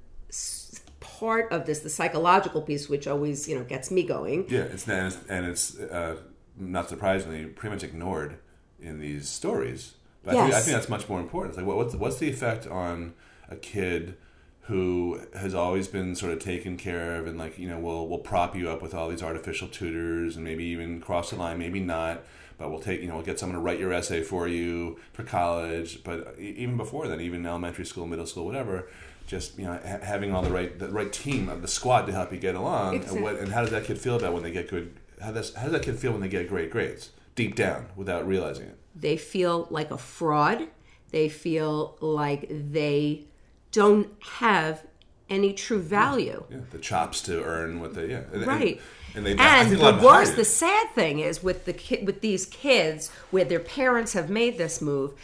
part 1.00 1.50
of 1.52 1.66
this, 1.66 1.80
the 1.80 1.90
psychological 1.90 2.62
piece, 2.62 2.88
which 2.88 3.06
always, 3.06 3.48
you 3.48 3.56
know, 3.56 3.64
gets 3.64 3.90
me 3.90 4.02
going. 4.02 4.46
Yeah, 4.48 4.60
it's 4.60 4.88
and 4.88 5.06
it's, 5.06 5.18
and 5.28 5.46
it's 5.46 5.78
uh, 5.78 6.16
not 6.56 6.88
surprisingly 6.88 7.46
pretty 7.46 7.74
much 7.74 7.84
ignored 7.84 8.38
in 8.80 9.00
these 9.00 9.28
stories. 9.28 9.94
But 10.22 10.36
I, 10.36 10.42
think, 10.42 10.54
I 10.54 10.60
think 10.60 10.76
that's 10.76 10.88
much 10.88 11.08
more 11.08 11.20
important. 11.20 11.52
It's 11.52 11.58
like, 11.58 11.66
what, 11.66 11.76
what's 11.76 11.94
what's 11.94 12.18
the 12.18 12.28
effect 12.28 12.66
on 12.66 13.14
a 13.48 13.56
kid 13.56 14.16
who 14.62 15.20
has 15.34 15.54
always 15.54 15.88
been 15.88 16.14
sort 16.14 16.32
of 16.32 16.38
taken 16.38 16.76
care 16.76 17.16
of, 17.16 17.26
and 17.26 17.38
like 17.38 17.58
you 17.58 17.68
know, 17.68 17.78
we'll 17.78 18.06
we'll 18.06 18.18
prop 18.18 18.54
you 18.54 18.68
up 18.68 18.82
with 18.82 18.94
all 18.94 19.08
these 19.08 19.22
artificial 19.22 19.68
tutors, 19.68 20.36
and 20.36 20.44
maybe 20.44 20.64
even 20.64 21.00
cross 21.00 21.30
the 21.30 21.36
line, 21.36 21.58
maybe 21.58 21.80
not. 21.80 22.22
But 22.58 22.70
we'll 22.70 22.80
take, 22.80 23.00
you 23.00 23.08
know, 23.08 23.14
we'll 23.14 23.24
get 23.24 23.38
someone 23.38 23.56
to 23.56 23.62
write 23.62 23.80
your 23.80 23.90
essay 23.90 24.22
for 24.22 24.46
you 24.46 25.00
for 25.14 25.22
college. 25.22 26.04
But 26.04 26.36
even 26.38 26.76
before 26.76 27.08
then, 27.08 27.20
even 27.22 27.46
elementary 27.46 27.86
school, 27.86 28.06
middle 28.06 28.26
school, 28.26 28.44
whatever, 28.44 28.86
just 29.26 29.58
you 29.58 29.64
know, 29.64 29.80
ha- 29.82 30.00
having 30.02 30.34
all 30.34 30.42
the 30.42 30.50
right, 30.50 30.78
the 30.78 30.88
right 30.88 31.10
team, 31.10 31.48
of 31.48 31.62
the 31.62 31.68
squad 31.68 32.02
to 32.02 32.12
help 32.12 32.30
you 32.30 32.38
get 32.38 32.54
along. 32.54 32.96
And, 32.96 33.22
what, 33.22 33.38
and 33.38 33.50
how 33.50 33.62
does 33.62 33.70
that 33.70 33.84
kid 33.84 33.98
feel 33.98 34.16
about 34.16 34.34
when 34.34 34.42
they 34.42 34.52
get 34.52 34.68
good? 34.68 34.94
How 35.22 35.32
does 35.32 35.54
how 35.54 35.64
does 35.64 35.72
that 35.72 35.82
kid 35.82 35.98
feel 35.98 36.12
when 36.12 36.20
they 36.20 36.28
get 36.28 36.48
great 36.48 36.70
grades 36.70 37.10
deep 37.40 37.54
down 37.54 37.86
without 37.96 38.26
realizing 38.26 38.66
it? 38.66 38.78
They 38.94 39.16
feel 39.16 39.66
like 39.70 39.90
a 39.90 39.98
fraud. 39.98 40.68
They 41.10 41.28
feel 41.28 41.96
like 42.00 42.46
they 42.50 43.24
don't 43.72 44.10
have 44.40 44.84
any 45.30 45.52
true 45.54 45.80
value. 45.80 46.44
Yeah, 46.50 46.58
the 46.70 46.78
chops 46.78 47.22
to 47.22 47.42
earn 47.42 47.80
what 47.80 47.94
they 47.94 48.10
yeah, 48.10 48.22
and, 48.32 48.46
Right. 48.46 48.80
And, 49.14 49.26
and 49.26 49.38
they 49.38 49.42
And 49.42 49.68
think 49.68 49.80
a 49.80 49.84
lot 49.84 50.00
the 50.00 50.06
worst, 50.06 50.36
the 50.36 50.44
sad 50.44 50.90
thing 50.94 51.20
is 51.20 51.42
with 51.42 51.64
the 51.64 51.72
ki- 51.72 52.04
with 52.04 52.20
these 52.20 52.46
kids 52.46 53.10
where 53.30 53.44
their 53.44 53.60
parents 53.60 54.12
have 54.12 54.28
made 54.28 54.58
this 54.58 54.80
move. 54.80 55.14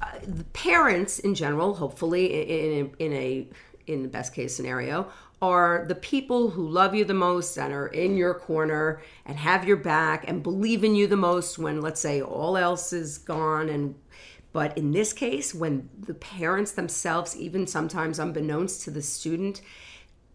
Uh, 0.00 0.06
the 0.26 0.44
parents, 0.44 1.18
in 1.18 1.34
general, 1.34 1.74
hopefully 1.74 2.26
in, 2.32 2.90
in, 2.98 3.06
in 3.06 3.12
a 3.12 3.48
in 3.86 4.02
the 4.02 4.08
best 4.08 4.32
case 4.32 4.54
scenario, 4.54 5.10
are 5.42 5.84
the 5.88 5.94
people 5.94 6.50
who 6.50 6.68
love 6.68 6.94
you 6.94 7.04
the 7.04 7.14
most 7.14 7.56
and 7.56 7.72
are 7.72 7.86
in 7.86 8.16
your 8.16 8.34
corner 8.34 9.00
and 9.24 9.38
have 9.38 9.66
your 9.66 9.76
back 9.76 10.28
and 10.28 10.42
believe 10.42 10.84
in 10.84 10.94
you 10.94 11.06
the 11.06 11.16
most 11.16 11.58
when, 11.58 11.80
let's 11.80 12.00
say, 12.00 12.20
all 12.20 12.56
else 12.56 12.92
is 12.92 13.18
gone 13.18 13.68
and 13.68 13.94
but 14.52 14.76
in 14.76 14.90
this 14.90 15.12
case, 15.12 15.54
when 15.54 15.88
the 15.96 16.14
parents 16.14 16.72
themselves, 16.72 17.36
even 17.36 17.68
sometimes 17.68 18.18
unbeknownst 18.18 18.82
to 18.82 18.90
the 18.90 19.00
student, 19.00 19.62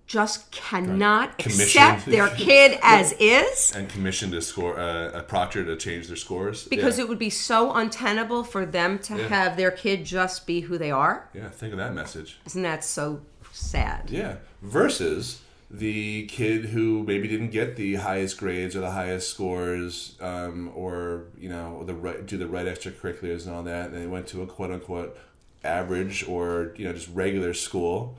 just 0.07 0.51
cannot 0.51 1.37
Commissioned. 1.37 1.63
accept 1.63 2.05
their 2.05 2.29
kid 2.29 2.77
as 2.83 3.13
is 3.19 3.73
and 3.75 3.89
commissioned 3.89 4.35
a 4.35 4.41
score 4.41 4.79
uh, 4.79 5.09
a 5.09 5.23
proctor 5.23 5.65
to 5.65 5.75
change 5.75 6.07
their 6.07 6.15
scores 6.15 6.67
because 6.67 6.97
yeah. 6.99 7.05
it 7.05 7.09
would 7.09 7.17
be 7.17 7.31
so 7.31 7.73
untenable 7.73 8.43
for 8.43 8.67
them 8.67 8.99
to 8.99 9.15
have 9.15 9.57
their 9.57 9.71
kid 9.71 10.05
just 10.05 10.45
be 10.45 10.59
who 10.61 10.77
they 10.77 10.91
are. 10.91 11.27
yeah 11.33 11.49
think 11.49 11.71
of 11.73 11.79
that 11.79 11.95
message 11.95 12.37
Isn't 12.45 12.61
that 12.61 12.83
so 12.83 13.21
sad? 13.55 14.09
yeah 14.09 14.35
versus 14.61 15.41
the 15.71 16.25
kid 16.27 16.65
who 16.65 17.03
maybe 17.03 17.27
didn't 17.27 17.49
get 17.49 17.75
the 17.75 17.95
highest 17.95 18.37
grades 18.37 18.75
or 18.75 18.81
the 18.81 18.91
highest 18.91 19.29
scores 19.29 20.15
um, 20.21 20.71
or 20.75 21.25
you 21.39 21.49
know 21.49 21.83
the 21.83 21.93
right 21.93 22.25
do 22.25 22.37
the 22.37 22.47
right 22.47 22.67
extracurriculars 22.67 23.45
and 23.45 23.55
all 23.55 23.63
that 23.63 23.89
and 23.89 23.95
they 23.95 24.05
went 24.07 24.27
to 24.27 24.41
a 24.43 24.47
quote 24.47 24.71
unquote 24.71 25.17
average 25.63 26.27
or 26.27 26.73
you 26.77 26.85
know 26.85 26.93
just 26.93 27.09
regular 27.09 27.53
school 27.53 28.15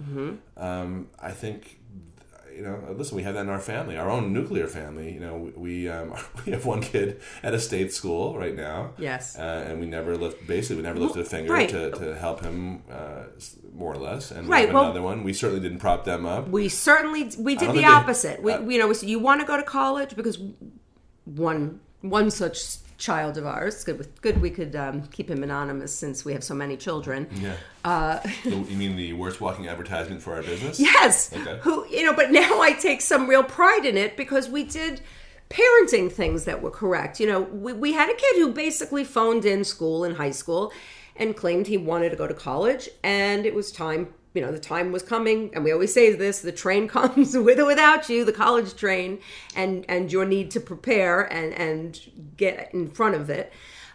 um, 0.56 1.08
i 1.20 1.30
think 1.30 1.78
you 2.56 2.62
know 2.62 2.78
listen 2.96 3.16
we 3.16 3.22
have 3.22 3.34
that 3.34 3.42
in 3.42 3.48
our 3.50 3.60
family 3.60 3.96
our 3.98 4.08
own 4.10 4.32
nuclear 4.32 4.66
family 4.66 5.12
you 5.12 5.20
know 5.20 5.36
we 5.36 5.50
we, 5.50 5.88
um, 5.88 6.14
we 6.46 6.52
have 6.52 6.64
one 6.64 6.80
kid 6.80 7.20
at 7.42 7.52
a 7.52 7.60
state 7.60 7.92
school 7.92 8.36
right 8.38 8.56
now 8.56 8.92
Yes. 8.98 9.38
uh, 9.38 9.66
and 9.68 9.78
we 9.80 9.86
never 9.86 10.16
lift 10.16 10.46
basically 10.46 10.76
we 10.76 10.82
never 10.82 10.98
lifted 10.98 11.20
a 11.20 11.24
finger 11.24 11.52
right. 11.52 11.68
to, 11.68 11.90
to 11.90 12.16
help 12.16 12.40
him 12.40 12.82
uh, 12.90 13.24
more 13.74 13.92
or 13.92 13.98
less 13.98 14.30
and 14.30 14.48
Right, 14.48 14.60
we 14.62 14.66
have 14.66 14.74
well- 14.74 14.84
another 14.84 15.02
one 15.02 15.22
we 15.22 15.32
certainly 15.34 15.60
didn't 15.62 15.80
prop 15.80 16.04
them 16.04 16.24
up 16.24 16.48
We 16.48 16.68
certainly 16.70 17.24
we 17.38 17.54
did 17.56 17.68
the 17.68 17.72
think 17.74 17.74
they- 17.76 17.84
opposite. 17.84 18.42
We, 18.42 18.52
uh, 18.52 18.60
you 18.62 18.78
know, 18.78 18.90
you 18.92 19.18
want 19.18 19.40
to 19.42 19.46
go 19.46 19.56
to 19.56 19.62
college 19.62 20.16
because 20.16 20.38
one 21.24 21.80
one 22.00 22.30
such 22.30 22.58
child 22.98 23.36
of 23.36 23.46
ours. 23.46 23.84
Good, 23.84 23.98
with, 23.98 24.20
good. 24.22 24.40
We 24.40 24.50
could 24.50 24.74
um, 24.74 25.02
keep 25.08 25.30
him 25.30 25.42
anonymous 25.42 25.94
since 25.94 26.24
we 26.24 26.32
have 26.32 26.42
so 26.42 26.54
many 26.54 26.76
children. 26.76 27.28
yeah 27.34 27.56
Uh, 27.84 28.20
you 28.44 28.76
mean 28.76 28.96
the 28.96 29.12
worst 29.12 29.40
walking 29.40 29.68
advertisement 29.68 30.22
for 30.22 30.34
our 30.34 30.42
business 30.42 30.80
Yes. 30.80 31.32
Okay. 31.32 31.58
Who 31.62 31.86
you 31.88 32.04
know, 32.04 32.14
but 32.14 32.30
now 32.30 32.60
I 32.60 32.72
take 32.72 33.00
some 33.00 33.28
real 33.28 33.44
pride 33.44 33.84
in 33.84 33.96
it 33.96 34.16
because 34.16 34.48
we 34.48 34.64
did 34.64 35.00
parenting 35.50 36.10
things 36.10 36.44
that 36.44 36.60
were 36.60 36.70
correct. 36.70 37.20
You 37.20 37.26
know, 37.28 37.40
we, 37.40 37.72
we 37.72 37.92
had 37.92 38.10
a 38.10 38.14
kid 38.14 38.36
who 38.36 38.52
basically 38.52 39.04
phoned 39.04 39.44
in 39.44 39.64
school 39.64 40.04
in 40.04 40.16
high 40.16 40.32
school 40.32 40.72
and 41.14 41.36
claimed 41.36 41.66
he 41.66 41.76
wanted 41.76 42.10
to 42.10 42.16
go 42.16 42.26
to 42.26 42.34
college 42.34 42.88
and 43.02 43.46
it 43.46 43.54
was 43.54 43.72
time 43.72 44.12
you 44.36 44.42
know 44.42 44.52
the 44.52 44.58
time 44.58 44.92
was 44.92 45.02
coming 45.02 45.50
and 45.54 45.64
we 45.64 45.72
always 45.72 45.92
say 45.92 46.12
this 46.14 46.40
the 46.40 46.52
train 46.52 46.86
comes 46.96 47.36
with 47.36 47.58
or 47.58 47.66
without 47.66 48.08
you 48.08 48.24
the 48.24 48.32
college 48.32 48.76
train 48.76 49.18
and 49.54 49.84
and 49.88 50.12
your 50.12 50.24
need 50.24 50.50
to 50.50 50.60
prepare 50.60 51.22
and 51.32 51.52
and 51.54 52.00
get 52.36 52.72
in 52.72 52.90
front 52.90 53.14
of 53.14 53.30
it 53.30 53.52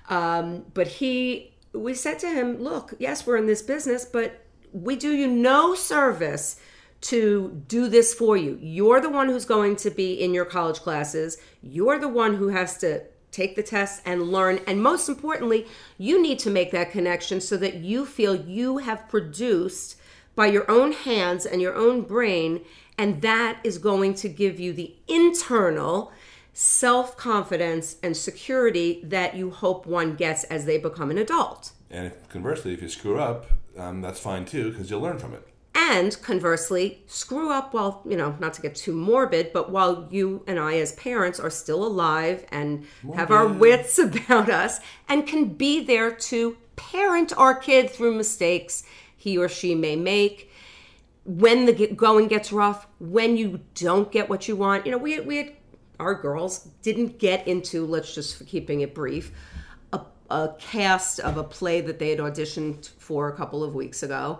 um, 0.09 0.65
but 0.73 0.87
he 0.87 1.53
we 1.73 1.93
said 1.93 2.19
to 2.19 2.27
him 2.27 2.57
look 2.61 2.93
yes 2.99 3.25
we're 3.25 3.37
in 3.37 3.45
this 3.45 3.61
business 3.61 4.03
but 4.03 4.43
we 4.73 4.95
do 4.95 5.11
you 5.11 5.27
no 5.27 5.75
service 5.75 6.59
to 7.01 7.63
do 7.67 7.87
this 7.87 8.13
for 8.13 8.37
you. 8.37 8.57
You're 8.61 9.01
the 9.01 9.09
one 9.09 9.27
who's 9.27 9.45
going 9.45 9.75
to 9.77 9.89
be 9.89 10.13
in 10.13 10.33
your 10.33 10.45
college 10.45 10.79
classes. 10.79 11.37
You're 11.61 11.99
the 11.99 12.07
one 12.07 12.35
who 12.35 12.49
has 12.49 12.77
to 12.77 13.03
take 13.31 13.55
the 13.55 13.63
tests 13.63 14.01
and 14.05 14.23
learn. 14.31 14.59
And 14.67 14.83
most 14.83 15.09
importantly, 15.09 15.65
you 15.97 16.21
need 16.21 16.37
to 16.39 16.49
make 16.49 16.71
that 16.71 16.91
connection 16.91 17.41
so 17.41 17.57
that 17.57 17.75
you 17.75 18.05
feel 18.05 18.35
you 18.35 18.79
have 18.79 19.09
produced 19.09 19.97
by 20.35 20.47
your 20.47 20.69
own 20.69 20.91
hands 20.91 21.45
and 21.45 21.61
your 21.61 21.75
own 21.75 22.01
brain. 22.01 22.61
And 22.97 23.21
that 23.21 23.59
is 23.63 23.77
going 23.77 24.13
to 24.15 24.29
give 24.29 24.59
you 24.59 24.73
the 24.73 24.95
internal 25.07 26.11
self 26.53 27.17
confidence 27.17 27.95
and 28.03 28.15
security 28.15 29.01
that 29.03 29.35
you 29.35 29.51
hope 29.51 29.85
one 29.85 30.15
gets 30.15 30.43
as 30.45 30.65
they 30.65 30.77
become 30.77 31.09
an 31.09 31.17
adult. 31.17 31.71
and 31.89 32.07
if, 32.07 32.29
conversely 32.29 32.73
if 32.73 32.81
you 32.81 32.89
screw 32.89 33.19
up 33.19 33.47
um, 33.77 34.01
that's 34.01 34.19
fine 34.19 34.45
too 34.45 34.71
because 34.71 34.89
you'll 34.89 35.01
learn 35.01 35.17
from 35.17 35.33
it 35.33 35.47
And 35.73 36.21
conversely, 36.21 37.01
screw 37.07 37.51
up 37.51 37.73
while, 37.73 38.01
you 38.05 38.17
know, 38.17 38.35
not 38.39 38.53
to 38.55 38.61
get 38.61 38.75
too 38.75 38.93
morbid, 38.93 39.51
but 39.53 39.71
while 39.71 40.07
you 40.11 40.43
and 40.45 40.59
I 40.59 40.77
as 40.77 40.91
parents 40.93 41.39
are 41.39 41.49
still 41.49 41.85
alive 41.85 42.45
and 42.51 42.85
have 43.15 43.31
our 43.31 43.47
wits 43.47 43.97
about 44.07 44.49
us 44.49 44.79
and 45.07 45.25
can 45.25 45.45
be 45.45 45.83
there 45.83 46.11
to 46.11 46.57
parent 46.75 47.31
our 47.37 47.55
kid 47.55 47.89
through 47.89 48.15
mistakes 48.15 48.83
he 49.21 49.37
or 49.37 49.47
she 49.47 49.75
may 49.75 49.95
make. 49.95 50.51
When 51.25 51.65
the 51.65 51.87
going 51.87 52.27
gets 52.27 52.51
rough, 52.51 52.87
when 52.99 53.37
you 53.37 53.59
don't 53.75 54.11
get 54.11 54.29
what 54.29 54.47
you 54.47 54.55
want, 54.55 54.85
you 54.85 54.91
know, 54.91 54.97
we, 54.97 55.19
we 55.19 55.37
had, 55.37 55.53
our 55.99 56.15
girls 56.15 56.67
didn't 56.81 57.19
get 57.19 57.47
into, 57.47 57.85
let's 57.85 58.15
just 58.15 58.37
for 58.37 58.45
keeping 58.45 58.81
it 58.81 58.95
brief, 58.95 59.31
a, 59.93 60.01
a 60.31 60.55
cast 60.57 61.19
of 61.19 61.37
a 61.37 61.43
play 61.43 61.81
that 61.81 61.99
they 61.99 62.09
had 62.09 62.17
auditioned 62.17 62.89
for 62.97 63.29
a 63.29 63.37
couple 63.37 63.63
of 63.63 63.75
weeks 63.75 64.01
ago. 64.01 64.39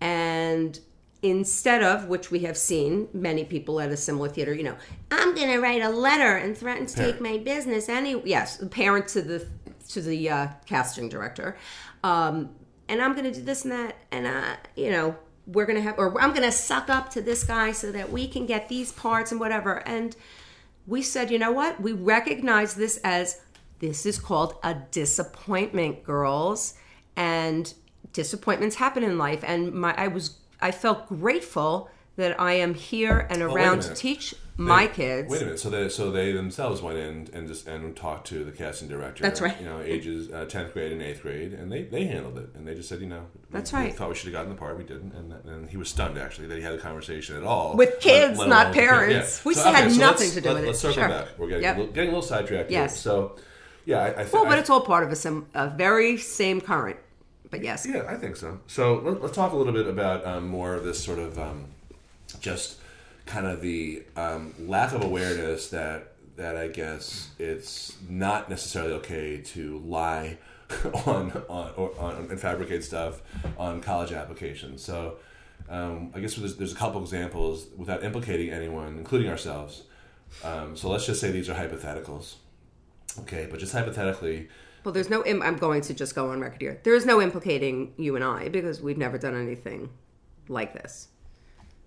And 0.00 0.80
instead 1.22 1.82
of, 1.82 2.06
which 2.06 2.30
we 2.30 2.40
have 2.40 2.56
seen 2.56 3.08
many 3.12 3.44
people 3.44 3.78
at 3.78 3.90
a 3.90 3.96
similar 3.96 4.30
theater, 4.30 4.54
you 4.54 4.62
know, 4.62 4.76
I'm 5.10 5.34
going 5.34 5.50
to 5.50 5.58
write 5.58 5.82
a 5.82 5.90
letter 5.90 6.36
and 6.36 6.56
threaten 6.56 6.86
to 6.86 6.94
take 6.94 7.20
my 7.20 7.36
business 7.36 7.90
any, 7.90 8.18
yes, 8.24 8.56
the 8.56 8.66
parent 8.66 9.08
to 9.08 9.20
the 9.20 9.46
to 9.88 10.00
the 10.00 10.30
uh, 10.30 10.48
casting 10.64 11.10
director, 11.10 11.58
um, 12.02 12.48
and 12.88 13.00
I'm 13.00 13.12
going 13.12 13.24
to 13.24 13.32
do 13.32 13.42
this 13.42 13.64
and 13.64 13.72
that, 13.72 13.96
and 14.10 14.26
uh, 14.26 14.56
you 14.76 14.90
know, 14.90 15.16
we're 15.46 15.66
going 15.66 15.76
to 15.76 15.82
have, 15.82 15.98
or 15.98 16.20
I'm 16.20 16.30
going 16.30 16.42
to 16.42 16.52
suck 16.52 16.88
up 16.88 17.10
to 17.10 17.20
this 17.20 17.44
guy 17.44 17.72
so 17.72 17.92
that 17.92 18.10
we 18.10 18.26
can 18.28 18.46
get 18.46 18.68
these 18.68 18.92
parts 18.92 19.30
and 19.30 19.40
whatever, 19.40 19.86
and 19.86 20.16
we 20.86 21.02
said, 21.02 21.30
you 21.30 21.38
know 21.38 21.52
what? 21.52 21.80
We 21.80 21.92
recognize 21.92 22.74
this 22.74 22.98
as 23.04 23.40
this 23.78 24.06
is 24.06 24.18
called 24.18 24.56
a 24.62 24.74
disappointment, 24.90 26.04
girls, 26.04 26.74
and 27.16 27.72
disappointments 28.12 28.76
happen 28.76 29.02
in 29.02 29.18
life. 29.18 29.42
And 29.46 29.72
my, 29.72 29.94
I 29.96 30.08
was, 30.08 30.38
I 30.60 30.70
felt 30.70 31.08
grateful 31.08 31.90
that 32.16 32.38
I 32.40 32.54
am 32.54 32.74
here 32.74 33.26
and 33.30 33.42
a 33.42 33.46
around 33.46 33.82
to 33.82 33.94
teach 33.94 34.34
my 34.56 34.86
They- 34.86 34.92
kids. 34.92 35.30
Wait 35.30 35.42
a 35.42 35.44
minute. 35.46 35.58
So 35.60 35.68
they 35.70 35.88
so 35.88 36.10
they 36.10 36.30
themselves 36.32 36.80
went 36.80 36.96
in 36.98 37.28
and 37.32 37.48
just 37.48 37.66
and 37.66 37.96
talked 37.96 38.26
to 38.28 38.44
the 38.44 38.52
casting 38.52 38.86
director. 38.88 39.22
That's 39.22 39.40
right. 39.40 39.58
You 39.60 39.66
know, 39.66 39.80
ages 39.80 40.30
uh, 40.30 40.44
tenth 40.44 40.72
grade 40.72 40.92
and 40.92 41.02
eighth 41.02 41.22
grade, 41.22 41.52
and 41.54 41.72
they 41.72 41.82
they 41.82 42.04
handled 42.04 42.38
it, 42.38 42.50
and 42.54 42.66
they 42.66 42.74
just 42.74 42.88
said, 42.88 43.00
you 43.00 43.06
know, 43.08 43.26
That's 43.50 43.72
we, 43.72 43.78
right. 43.78 43.86
We 43.92 43.96
thought 43.96 44.08
we 44.10 44.14
should 44.14 44.26
have 44.26 44.34
gotten 44.34 44.50
the 44.50 44.56
part, 44.58 44.78
we 44.78 44.84
didn't, 44.84 45.12
and, 45.12 45.32
and 45.48 45.68
he 45.68 45.76
was 45.76 45.88
stunned 45.88 46.18
actually 46.18 46.46
that 46.48 46.56
he 46.56 46.62
had 46.62 46.74
a 46.74 46.78
conversation 46.78 47.36
at 47.36 47.42
all 47.42 47.74
With 47.76 47.98
kids, 48.00 48.38
not 48.38 48.46
alone 48.46 48.66
with 48.68 48.74
kids. 48.76 48.86
parents. 48.88 49.44
We 49.44 49.54
had 49.54 49.90
so 49.92 49.98
nothing 49.98 50.30
to 50.30 50.40
do 50.40 50.48
let- 50.48 50.54
with 50.54 50.64
it. 50.64 50.66
Let's 50.68 50.78
circle 50.80 50.94
Sure. 51.02 51.08
back. 51.08 51.28
We're 51.38 51.48
getting, 51.48 51.62
Yep. 51.64 51.76
a, 51.76 51.78
little, 51.80 51.94
getting 51.94 52.10
a 52.10 52.12
little 52.12 52.28
sidetracked. 52.28 52.70
Yes. 52.70 52.94
Here. 52.94 53.00
So, 53.12 53.36
yeah, 53.86 53.98
I, 53.98 54.06
I 54.06 54.12
think. 54.24 54.32
well, 54.34 54.44
but 54.46 54.58
it's 54.58 54.70
all 54.70 54.80
part 54.82 55.02
of 55.04 55.10
a, 55.10 55.16
sim, 55.16 55.46
a 55.54 55.68
very 55.68 56.16
same 56.16 56.60
current. 56.60 56.96
But 57.50 57.62
yes, 57.62 57.86
Yeah, 57.88 58.04
I 58.08 58.16
think 58.16 58.36
so. 58.36 58.60
So 58.66 58.94
let, 59.04 59.20
let's 59.22 59.34
talk 59.34 59.52
a 59.52 59.56
little 59.56 59.72
bit 59.72 59.86
about 59.86 60.24
um, 60.26 60.46
more 60.48 60.74
of 60.74 60.84
this 60.84 61.02
sort 61.02 61.18
of 61.18 61.38
um, 61.38 61.66
just 62.40 62.78
kind 63.26 63.46
of 63.46 63.60
the 63.60 64.02
um, 64.16 64.54
lack 64.58 64.92
of 64.92 65.02
awareness 65.02 65.68
that 65.70 66.12
that 66.36 66.56
I 66.56 66.68
guess 66.68 67.30
it's 67.38 67.96
not 68.08 68.50
necessarily 68.50 68.94
okay 68.94 69.40
to 69.40 69.78
lie 69.78 70.38
on 71.06 71.32
on, 71.48 71.72
or, 71.76 71.92
on 71.98 72.26
and 72.30 72.40
fabricate 72.40 72.84
stuff 72.84 73.22
on 73.58 73.80
college 73.80 74.12
applications. 74.12 74.82
So 74.82 75.16
um, 75.68 76.12
I 76.14 76.20
guess 76.20 76.34
there's, 76.34 76.56
there's 76.56 76.72
a 76.72 76.76
couple 76.76 77.00
examples 77.00 77.66
without 77.76 78.04
implicating 78.04 78.50
anyone, 78.50 78.98
including 78.98 79.30
ourselves. 79.30 79.84
Um, 80.42 80.76
so 80.76 80.90
let's 80.90 81.06
just 81.06 81.20
say 81.20 81.30
these 81.30 81.48
are 81.48 81.54
hypotheticals. 81.54 82.34
Okay, 83.20 83.46
but 83.48 83.60
just 83.60 83.72
hypothetically, 83.72 84.48
well, 84.84 84.92
there's 84.92 85.08
no. 85.08 85.24
Im- 85.24 85.42
I'm 85.42 85.56
going 85.56 85.80
to 85.82 85.94
just 85.94 86.14
go 86.14 86.30
on 86.30 86.40
record 86.40 86.60
here. 86.60 86.80
There 86.82 86.94
is 86.94 87.06
no 87.06 87.22
implicating 87.22 87.94
you 87.96 88.16
and 88.16 88.24
I 88.24 88.48
because 88.48 88.82
we've 88.82 88.98
never 88.98 89.16
done 89.16 89.34
anything 89.34 89.88
like 90.48 90.74
this. 90.74 91.08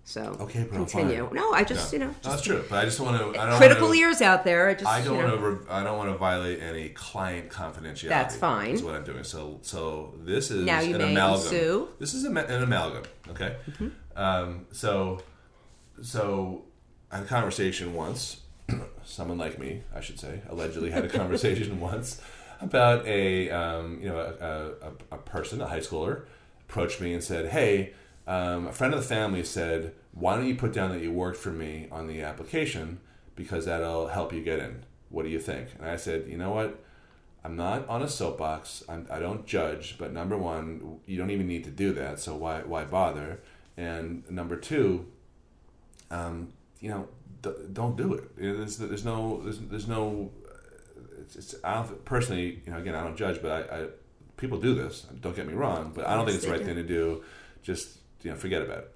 So 0.08 0.38
Okay, 0.40 0.62
bro, 0.64 0.78
continue. 0.86 1.26
fine. 1.26 1.34
No, 1.34 1.52
I 1.52 1.64
just 1.64 1.92
you 1.92 1.98
know 1.98 2.06
No, 2.06 2.12
just 2.12 2.24
that's 2.30 2.42
true. 2.42 2.64
But 2.70 2.78
I 2.78 2.84
just 2.86 2.98
want 2.98 3.18
to. 3.18 3.38
I 3.38 3.44
don't 3.44 3.58
critical 3.58 3.88
wanna, 3.88 4.00
ears 4.00 4.22
out 4.22 4.42
there. 4.42 4.66
I 4.66 4.72
just 4.72 4.86
I 4.86 5.04
don't 5.04 5.16
you 5.16 5.22
know, 5.22 5.36
want 5.36 5.66
to. 5.66 5.70
I 5.74 5.84
don't 5.84 5.98
want 5.98 6.10
to 6.10 6.16
violate 6.16 6.62
any 6.62 6.88
client 6.88 7.50
confidentiality. 7.50 8.08
That's 8.08 8.34
fine. 8.34 8.70
Is 8.70 8.82
what 8.82 8.94
I'm 8.94 9.04
doing. 9.04 9.22
So, 9.22 9.58
so 9.60 10.14
this 10.20 10.50
is 10.50 10.64
Now 10.64 10.80
you 10.80 10.94
an 10.94 11.02
may 11.02 11.12
amalgam. 11.12 11.50
sue. 11.50 11.88
This 11.98 12.14
is 12.14 12.24
an 12.24 12.38
amalgam. 12.38 13.02
Okay. 13.28 13.56
Mm-hmm. 13.70 13.88
Um, 14.16 14.66
so, 14.72 15.20
so 16.00 16.64
I 17.12 17.16
had 17.16 17.24
a 17.26 17.28
conversation 17.28 17.92
once. 17.92 18.40
someone 19.04 19.36
like 19.36 19.58
me, 19.58 19.82
I 19.94 20.00
should 20.00 20.18
say, 20.18 20.40
allegedly 20.48 20.90
had 20.90 21.04
a 21.04 21.08
conversation 21.20 21.80
once 21.80 22.22
about 22.62 23.06
a 23.06 23.50
um, 23.50 23.98
you 24.00 24.08
know 24.08 24.18
a, 24.18 24.86
a, 24.86 25.16
a 25.16 25.18
person, 25.18 25.60
a 25.60 25.66
high 25.66 25.80
schooler, 25.80 26.24
approached 26.66 26.98
me 27.02 27.12
and 27.12 27.22
said, 27.22 27.50
"Hey, 27.50 27.92
um, 28.28 28.68
a 28.68 28.72
friend 28.72 28.94
of 28.94 29.00
the 29.00 29.06
family 29.06 29.42
said, 29.42 29.94
why 30.12 30.36
don't 30.36 30.46
you 30.46 30.54
put 30.54 30.72
down 30.72 30.90
that 30.90 31.00
you 31.00 31.10
worked 31.12 31.38
for 31.38 31.50
me 31.50 31.88
on 31.90 32.06
the 32.06 32.22
application 32.22 33.00
because 33.34 33.64
that'll 33.64 34.08
help 34.08 34.32
you 34.32 34.42
get 34.42 34.60
in. 34.60 34.84
What 35.08 35.24
do 35.24 35.30
you 35.30 35.40
think?" 35.40 35.68
And 35.78 35.88
I 35.88 35.96
said, 35.96 36.28
"You 36.28 36.36
know 36.36 36.50
what." 36.50 36.84
I'm 37.44 37.56
not 37.56 37.88
on 37.88 38.02
a 38.02 38.08
soapbox. 38.08 38.82
I'm, 38.88 39.06
I 39.10 39.20
don't 39.20 39.46
judge, 39.46 39.96
but 39.96 40.12
number 40.12 40.36
one, 40.36 40.98
you 41.06 41.16
don't 41.16 41.30
even 41.30 41.46
need 41.46 41.64
to 41.64 41.70
do 41.70 41.92
that. 41.92 42.18
So 42.18 42.34
why 42.34 42.62
why 42.62 42.84
bother? 42.84 43.40
And 43.76 44.28
number 44.28 44.56
two, 44.56 45.06
um, 46.10 46.52
you 46.80 46.90
know, 46.90 47.08
d- 47.42 47.52
don't 47.72 47.96
do 47.96 48.14
it. 48.14 48.24
You 48.36 48.50
know, 48.50 48.58
there's, 48.58 48.76
there's 48.78 49.04
no 49.04 49.40
there's, 49.42 49.60
there's 49.60 49.88
no. 49.88 50.30
It's, 51.20 51.36
it's 51.36 51.54
I 51.62 51.74
don't 51.74 52.04
personally. 52.04 52.60
You 52.66 52.72
know, 52.72 52.78
again, 52.78 52.96
I 52.96 53.04
don't 53.04 53.16
judge, 53.16 53.40
but 53.40 53.50
I, 53.52 53.82
I 53.82 53.86
people 54.36 54.58
do 54.58 54.74
this. 54.74 55.06
Don't 55.20 55.36
get 55.36 55.46
me 55.46 55.54
wrong, 55.54 55.92
but 55.94 56.06
I 56.06 56.16
don't 56.16 56.26
think 56.26 56.36
it's 56.36 56.44
the 56.44 56.50
right 56.50 56.64
thing 56.64 56.74
to 56.74 56.82
do. 56.82 57.22
Just 57.62 57.98
you 58.22 58.30
know, 58.30 58.36
forget 58.36 58.62
about 58.62 58.78
it. 58.78 58.94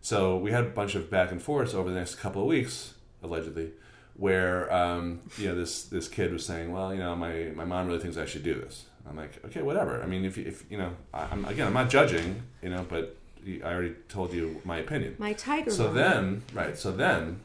So 0.00 0.36
we 0.36 0.50
had 0.50 0.64
a 0.64 0.68
bunch 0.70 0.94
of 0.94 1.10
back 1.10 1.30
and 1.30 1.40
forths 1.40 1.74
over 1.74 1.88
the 1.90 1.94
next 1.96 2.16
couple 2.16 2.42
of 2.42 2.48
weeks, 2.48 2.94
allegedly, 3.22 3.70
where 4.14 4.72
um, 4.72 5.20
you 5.38 5.48
know 5.48 5.54
this 5.54 5.84
this 5.84 6.08
kid 6.08 6.32
was 6.32 6.44
saying, 6.44 6.72
"Well, 6.72 6.92
you 6.92 7.00
know, 7.00 7.14
my, 7.14 7.50
my 7.54 7.64
mom 7.64 7.86
really 7.86 8.00
thinks 8.00 8.16
I 8.16 8.26
should 8.26 8.42
do 8.42 8.54
this." 8.54 8.86
I'm 9.08 9.16
like, 9.16 9.44
"Okay, 9.46 9.62
whatever." 9.62 10.02
I 10.02 10.06
mean, 10.06 10.24
if 10.24 10.36
you- 10.36 10.44
if 10.46 10.64
you 10.70 10.78
know, 10.78 10.90
I, 11.14 11.24
I'm 11.30 11.44
again, 11.44 11.66
I'm 11.68 11.72
not 11.74 11.88
judging, 11.90 12.42
you 12.62 12.70
know, 12.70 12.84
but 12.88 13.16
I 13.46 13.60
already 13.72 13.94
told 14.08 14.32
you 14.32 14.60
my 14.64 14.78
opinion. 14.78 15.16
my 15.18 15.32
tiger. 15.32 15.70
So 15.70 15.84
mom. 15.86 15.94
then, 15.94 16.42
right? 16.52 16.76
So 16.78 16.92
then, 16.92 17.40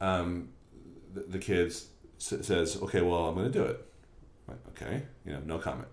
um, 0.00 0.48
the, 1.14 1.20
the 1.22 1.38
kid 1.38 1.68
s- 1.68 1.88
says, 2.18 2.76
"Okay, 2.82 3.00
well, 3.02 3.26
I'm 3.26 3.34
going 3.34 3.50
to 3.50 3.58
do 3.58 3.64
it." 3.64 3.84
Like, 4.48 4.58
okay, 4.70 5.02
you 5.24 5.32
know, 5.32 5.40
no 5.44 5.58
comment. 5.58 5.88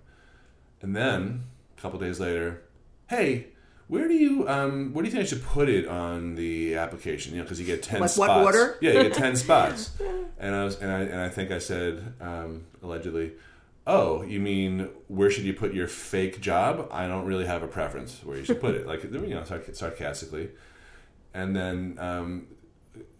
And 0.81 0.95
then 0.95 1.43
a 1.77 1.81
couple 1.81 1.99
days 1.99 2.19
later, 2.19 2.61
hey, 3.09 3.47
where 3.89 4.08
do 4.08 4.13
you 4.13 4.47
um, 4.47 4.93
where 4.93 5.04
do 5.04 5.10
you 5.10 5.12
think 5.12 5.23
I 5.23 5.28
should 5.28 5.43
put 5.43 5.67
it 5.67 5.86
on 5.88 6.36
the 6.36 6.75
application? 6.75 7.34
You 7.34 7.39
know, 7.39 7.43
because 7.43 7.60
you 7.60 7.65
get 7.65 7.84
ten 7.84 7.99
Like 7.99 8.15
what 8.15 8.28
spots. 8.28 8.45
order? 8.45 8.78
Yeah, 8.82 8.91
you 8.93 9.04
get 9.04 9.13
ten 9.13 9.36
spots. 9.45 9.91
And 10.39 10.56
I 10.56 10.63
was 10.63 10.80
and 10.80 10.89
I 10.91 10.99
and 11.02 11.19
I 11.19 11.30
think 11.30 11.52
I 11.52 11.60
said 11.60 12.13
um, 12.21 12.63
allegedly. 12.82 13.34
Oh, 13.88 14.21
you 14.21 14.39
mean 14.39 14.88
where 15.08 15.32
should 15.32 15.45
you 15.45 15.54
put 15.54 15.73
your 15.73 15.88
fake 15.88 16.39
job? 16.39 16.88
I 16.91 17.08
don't 17.08 17.25
really 17.25 17.47
have 17.47 17.63
a 17.63 17.67
preference 17.67 18.21
where 18.23 18.38
you 18.38 18.45
should 18.45 18.62
put 18.62 18.75
it, 18.75 18.86
like 18.86 19.04
you 19.04 19.10
know, 19.10 19.41
sarc- 19.41 19.75
sarcastically. 19.75 20.49
And 21.34 21.56
then 21.56 21.97
um, 21.99 22.47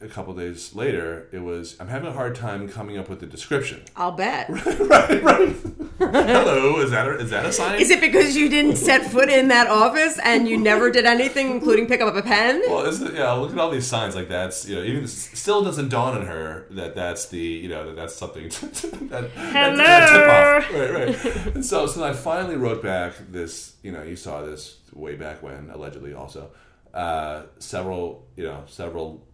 a 0.02 0.08
couple 0.08 0.34
days 0.34 0.74
later, 0.74 1.28
it 1.32 1.40
was 1.40 1.76
I'm 1.80 1.88
having 1.88 2.08
a 2.08 2.14
hard 2.14 2.36
time 2.36 2.70
coming 2.70 2.98
up 2.98 3.10
with 3.10 3.20
the 3.20 3.26
description. 3.26 3.84
I'll 3.96 4.12
bet. 4.12 4.50
right, 4.50 5.24
right. 5.24 5.56
Hello, 6.00 6.80
is 6.80 6.92
that 6.92 7.08
a, 7.08 7.18
is 7.18 7.30
that 7.30 7.46
a 7.46 7.52
sign? 7.52 7.80
Is 7.80 7.90
it 7.90 8.00
because 8.00 8.36
you 8.36 8.48
didn't 8.48 8.78
set 8.78 9.12
foot 9.12 9.30
in 9.30 9.50
that 9.50 9.68
office 9.68 10.18
and 10.24 10.48
you 10.48 10.58
never 10.58 10.90
did 10.90 11.06
anything, 11.06 11.52
including 11.52 11.88
pick 11.88 12.00
up 12.00 12.16
a 12.16 12.22
pen? 12.22 12.62
Well, 12.68 12.86
is 12.86 13.02
it, 13.02 13.16
yeah. 13.16 13.32
Look 13.34 13.52
at 13.52 13.58
all 13.60 13.70
these 13.70 13.86
signs. 13.86 14.16
Like 14.16 14.30
that's 14.30 14.68
you 14.68 14.76
know, 14.76 14.84
even 14.84 15.08
still 15.08 15.64
doesn't 15.64 15.90
dawn 15.90 16.18
on 16.18 16.26
her 16.26 16.66
that 16.72 16.96
that's 16.96 17.28
the 17.28 17.38
you 17.38 17.68
know 17.68 17.88
that 17.88 17.96
that's 17.96 18.16
something. 18.16 18.44
that, 19.10 19.30
Hello. 19.36 19.78
That, 19.78 20.64
tip 20.64 20.74
off. 20.74 20.80
Right, 20.80 20.94
right. 20.94 21.56
and 21.56 21.66
so, 21.66 21.86
so 21.86 22.04
I 22.04 22.14
finally 22.14 22.56
wrote 22.56 22.82
back 22.82 23.14
this. 23.30 23.76
You 23.84 23.92
know, 23.92 24.04
you 24.04 24.16
saw 24.16 24.42
this 24.42 24.78
way 24.94 25.16
back 25.16 25.44
when, 25.44 25.70
allegedly, 25.70 26.14
also 26.14 26.52
uh, 26.94 27.44
several 27.60 28.28
you 28.36 28.44
know 28.44 28.64
several 28.68 29.26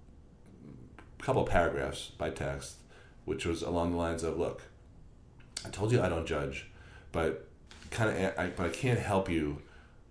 couple 1.25 1.43
paragraphs 1.43 2.11
by 2.17 2.29
text, 2.29 2.75
which 3.25 3.45
was 3.45 3.63
along 3.63 3.91
the 3.91 3.97
lines 3.97 4.23
of, 4.23 4.37
"Look, 4.37 4.63
I 5.65 5.69
told 5.69 5.91
you 5.91 6.01
I 6.01 6.09
don't 6.09 6.27
judge, 6.27 6.67
but 7.11 7.47
kind 7.89 8.09
of, 8.09 8.37
I, 8.37 8.47
but 8.47 8.67
I 8.67 8.69
can't 8.69 8.99
help 8.99 9.29
you 9.29 9.61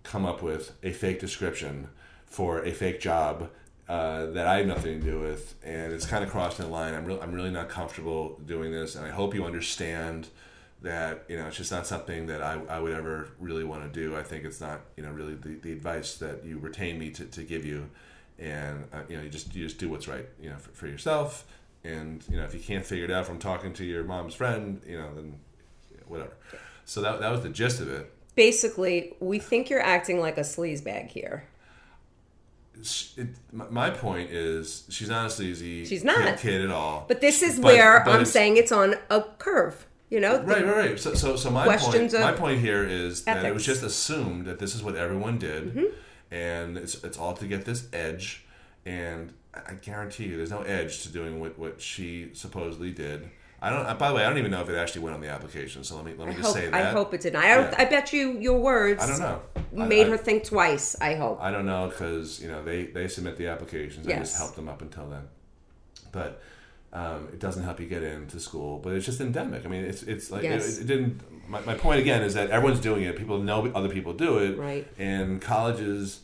come 0.03 0.25
up 0.25 0.41
with 0.41 0.73
a 0.83 0.91
fake 0.91 1.19
description 1.19 1.87
for 2.25 2.63
a 2.63 2.71
fake 2.71 2.99
job 2.99 3.49
uh, 3.87 4.25
that 4.27 4.47
I 4.47 4.57
have 4.57 4.67
nothing 4.67 4.99
to 4.99 5.05
do 5.05 5.19
with, 5.19 5.55
and 5.63 5.93
it's 5.93 6.05
kind 6.05 6.23
of 6.23 6.29
crossing 6.29 6.65
the 6.65 6.71
line. 6.71 6.93
I'm 6.93 7.05
real, 7.05 7.19
I'm 7.21 7.33
really 7.33 7.51
not 7.51 7.69
comfortable 7.69 8.39
doing 8.45 8.71
this, 8.71 8.95
and 8.95 9.05
I 9.05 9.09
hope 9.09 9.33
you 9.33 9.45
understand 9.45 10.27
that 10.81 11.23
you 11.29 11.37
know 11.37 11.47
it's 11.47 11.57
just 11.57 11.71
not 11.71 11.87
something 11.87 12.27
that 12.27 12.41
I, 12.41 12.59
I 12.67 12.79
would 12.79 12.93
ever 12.93 13.29
really 13.39 13.63
want 13.63 13.83
to 13.83 13.89
do. 13.89 14.15
I 14.17 14.23
think 14.23 14.43
it's 14.43 14.59
not 14.59 14.81
you 14.97 15.03
know 15.03 15.11
really 15.11 15.35
the, 15.35 15.55
the 15.55 15.71
advice 15.71 16.17
that 16.17 16.43
you 16.43 16.57
retain 16.57 16.99
me 16.99 17.11
to, 17.11 17.25
to 17.25 17.43
give 17.43 17.65
you, 17.65 17.89
and 18.39 18.85
uh, 18.93 18.99
you 19.09 19.17
know 19.17 19.23
you 19.23 19.29
just 19.29 19.53
you 19.55 19.63
just 19.65 19.77
do 19.79 19.89
what's 19.89 20.07
right 20.07 20.25
you 20.41 20.49
know 20.49 20.57
for, 20.57 20.69
for 20.71 20.87
yourself. 20.87 21.45
And 21.83 22.23
you 22.29 22.37
know 22.37 22.43
if 22.43 22.53
you 22.53 22.59
can't 22.59 22.85
figure 22.85 23.05
it 23.05 23.11
out 23.11 23.25
from 23.25 23.37
talking 23.39 23.73
to 23.73 23.83
your 23.85 24.03
mom's 24.03 24.33
friend, 24.33 24.81
you 24.87 24.97
know 24.97 25.13
then 25.15 25.35
whatever. 26.07 26.33
So 26.85 27.01
that 27.01 27.19
that 27.19 27.31
was 27.31 27.41
the 27.41 27.49
gist 27.49 27.79
of 27.81 27.89
it. 27.89 28.11
Basically, 28.35 29.13
we 29.19 29.39
think 29.39 29.69
you're 29.69 29.81
acting 29.81 30.19
like 30.19 30.37
a 30.37 30.41
sleazebag 30.41 31.07
here. 31.09 31.45
it, 33.17 33.27
my 33.51 33.89
point 33.89 34.29
is 34.31 34.83
she's 34.89 35.07
not 35.09 35.27
a 35.27 35.29
sleazy 35.29 35.85
She's 35.85 36.03
not. 36.03 36.37
kid, 36.37 36.39
kid 36.39 36.61
at 36.65 36.71
all. 36.71 37.05
But 37.07 37.21
this 37.21 37.41
is 37.41 37.55
But- 37.59 37.65
where 37.73 38.01
but 38.03 38.13
I'm 38.15 38.25
saying 38.25 38.57
it's 38.57 38.71
on 38.71 38.95
a 39.09 39.21
curve. 39.37 39.85
You 40.09 40.19
know, 40.19 40.39
Right, 40.43 40.63
right, 40.63 40.77
right. 40.77 40.99
So, 40.99 41.15
so, 41.15 41.35
so 41.35 41.49
my 41.49 41.77
point, 41.77 42.13
my 42.13 42.31
point 42.31 42.59
here 42.61 42.83
is 42.83 43.23
that 43.23 43.43
it 43.43 43.53
was 43.53 43.65
just 43.65 43.81
assumed 43.81 44.45
that 44.45 44.59
this 44.59 44.75
is 44.75 44.83
what 44.83 44.95
everyone 44.95 45.39
did, 45.39 45.73
Mm-hmm. 45.75 45.85
And 46.35 46.77
it's 46.77 47.03
it's 47.03 47.17
all 47.17 47.33
to 47.35 47.47
get 47.47 47.65
this 47.65 47.87
edge. 47.93 48.45
And 48.85 49.33
I 49.53 49.73
guarantee 49.75 50.25
you, 50.25 50.37
there's 50.37 50.51
no 50.51 50.61
edge 50.61 51.01
to 51.03 51.09
doing 51.09 51.39
what, 51.39 51.57
what 51.57 51.81
she 51.81 52.29
supposedly 52.33 52.91
did. 52.91 53.29
I 53.61 53.69
don't. 53.69 53.97
By 53.97 54.09
the 54.09 54.15
way, 54.15 54.23
I 54.25 54.29
don't 54.29 54.37
even 54.37 54.51
know 54.51 54.61
if 54.61 54.69
it 54.69 54.75
actually 54.75 55.01
went 55.01 55.15
on 55.15 55.21
the 55.21 55.29
application. 55.29 55.83
So 55.83 55.95
let 55.95 56.05
me 56.05 56.13
let 56.17 56.27
me 56.27 56.33
I 56.33 56.37
just 56.37 56.47
hope, 56.47 56.55
say 56.55 56.69
that. 56.69 56.73
I 56.73 56.91
hope 56.91 57.13
it 57.13 57.21
didn't. 57.21 57.37
I, 57.41 57.47
Yeah. 57.47 57.75
I 57.77 57.85
bet 57.85 58.11
you 58.13 58.37
your 58.37 58.59
words 58.59 59.01
I 59.01 59.07
don't 59.07 59.19
know. 59.19 59.41
Made 59.71 60.07
I- 60.07 60.09
her 60.11 60.17
think 60.17 60.43
twice. 60.43 60.95
I 61.01 61.15
hope. 61.15 61.39
I 61.41 61.51
don't 61.51 61.65
know 61.65 61.87
because 61.87 62.39
you 62.41 62.49
know 62.49 62.63
they 62.63 62.83
they 62.83 63.07
submit 63.07 63.37
the 63.37 63.47
applications. 63.47 64.05
Yes. 64.05 64.15
I 64.17 64.19
just 64.19 64.37
help 64.37 64.55
them 64.55 64.67
up 64.69 64.81
until 64.81 65.07
then, 65.07 65.23
but 66.11 66.41
um, 66.93 67.27
it 67.33 67.39
doesn't 67.39 67.63
help 67.63 67.79
you 67.79 67.87
get 67.87 68.03
into 68.03 68.39
school. 68.39 68.79
But 68.79 68.93
it's 68.93 69.05
just 69.05 69.19
endemic. 69.21 69.65
I 69.65 69.69
mean, 69.69 69.83
it's 69.85 70.03
it's 70.03 70.29
like 70.29 70.43
Yes. 70.43 70.77
it, 70.77 70.81
it 70.83 70.87
didn't. 70.87 71.49
My, 71.49 71.61
my 71.61 71.75
point 71.75 71.99
again 72.01 72.21
is 72.23 72.33
that 72.33 72.49
everyone's 72.49 72.79
doing 72.81 73.03
it. 73.03 73.15
People 73.17 73.37
know 73.39 73.71
other 73.73 73.89
people 73.89 74.13
do 74.13 74.39
it, 74.39 74.57
Right. 74.57 74.87
And 74.97 75.39
colleges, 75.41 76.21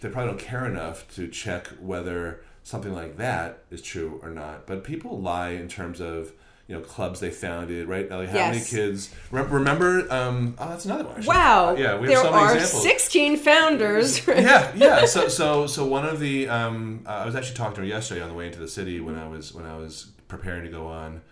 they 0.00 0.08
probably 0.08 0.32
don't 0.32 0.40
care 0.40 0.66
enough 0.66 1.12
to 1.14 1.28
check 1.28 1.68
whether 1.80 2.42
something 2.62 2.92
like 2.92 3.16
that 3.16 3.64
is 3.70 3.82
true 3.82 4.20
or 4.22 4.30
not. 4.30 4.66
But 4.66 4.84
people 4.84 5.20
lie 5.20 5.50
in 5.50 5.68
terms 5.68 6.00
of 6.00 6.32
you 6.66 6.76
know 6.76 6.82
clubs 6.82 7.20
they 7.20 7.30
founded, 7.30 7.88
right? 7.88 8.08
Like 8.08 8.28
how 8.28 8.38
many 8.50 8.64
kids 8.64 9.12
remember? 9.30 9.56
remember 9.56 10.12
um, 10.12 10.54
oh, 10.58 10.68
that's 10.68 10.84
another 10.84 11.04
one. 11.04 11.16
actually. 11.16 11.28
Wow. 11.28 11.74
yeah, 11.76 11.98
we 11.98 12.12
have 12.12 12.22
there 12.22 12.22
so 12.22 12.32
are 12.32 12.54
examples. 12.54 12.82
16 12.82 13.36
founders. 13.38 14.26
yeah, 14.28 14.72
yeah. 14.76 15.04
So, 15.04 15.28
so, 15.28 15.66
so 15.66 15.84
one 15.84 16.06
of 16.06 16.20
the 16.20 16.48
um, 16.48 17.02
uh, 17.06 17.10
I 17.10 17.26
was 17.26 17.34
actually 17.34 17.56
talking 17.56 17.74
to 17.74 17.80
her 17.80 17.86
yesterday 17.86 18.22
on 18.22 18.28
the 18.28 18.34
way 18.34 18.46
into 18.46 18.60
the 18.60 18.68
city 18.68 19.00
when 19.00 19.16
I 19.16 19.26
was 19.26 19.52
when 19.52 19.66
I 19.66 19.76
was 19.76 20.12
preparing 20.28 20.62
to 20.64 20.70
go 20.70 20.86
on 20.86 21.22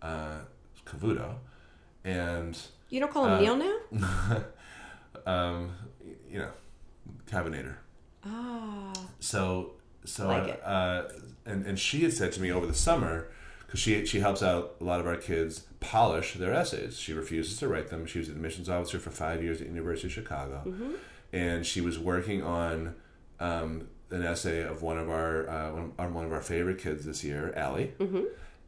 uh, 0.00 0.38
Cavuto, 0.86 1.34
and 2.04 2.56
you 2.88 3.00
don't 3.00 3.12
call 3.12 3.26
him 3.26 3.32
Uh, 3.32 3.40
Neil 3.40 3.56
now? 3.56 4.44
um, 5.26 5.72
you 6.30 6.38
know, 6.38 6.50
Cavinator. 7.28 7.74
Ah. 8.26 8.92
So, 9.20 9.72
so, 10.04 10.28
Like 10.28 10.48
it. 10.48 10.62
uh, 10.64 11.04
and 11.46 11.66
and 11.66 11.78
she 11.78 12.02
had 12.02 12.12
said 12.12 12.32
to 12.32 12.40
me 12.40 12.50
over 12.52 12.66
the 12.66 12.74
summer 12.74 13.28
because 13.66 13.80
she 13.80 14.04
she 14.06 14.20
helps 14.20 14.42
out 14.42 14.76
a 14.80 14.84
lot 14.84 15.00
of 15.00 15.06
our 15.06 15.16
kids 15.16 15.66
polish 15.80 16.34
their 16.34 16.52
essays. 16.54 16.98
She 16.98 17.12
refuses 17.12 17.58
to 17.58 17.68
write 17.68 17.88
them. 17.90 18.06
She 18.06 18.18
was 18.18 18.28
an 18.28 18.34
admissions 18.36 18.68
officer 18.68 18.98
for 18.98 19.10
five 19.10 19.42
years 19.42 19.60
at 19.60 19.66
the 19.66 19.72
University 19.72 20.08
of 20.08 20.12
Chicago, 20.12 20.62
Mm-hmm. 20.66 20.92
and 21.32 21.66
she 21.66 21.80
was 21.80 21.98
working 21.98 22.42
on 22.42 22.94
um, 23.40 23.88
an 24.10 24.22
essay 24.22 24.62
of 24.62 24.82
one 24.82 24.96
of 24.98 25.08
our 25.10 25.48
uh, 25.48 25.72
one, 25.72 25.92
on 25.98 26.14
one 26.14 26.24
of 26.24 26.32
our 26.32 26.40
favorite 26.42 26.78
kids 26.78 27.04
this 27.04 27.22
year, 27.24 27.52
Allie. 27.56 27.92
Mm-hmm. 27.98 28.22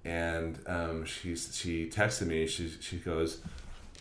And 0.04 0.58
um, 0.66 1.04
she 1.04 1.34
she 1.36 1.88
texted 1.88 2.26
me. 2.28 2.46
She 2.46 2.68
she 2.80 2.96
goes. 2.98 3.40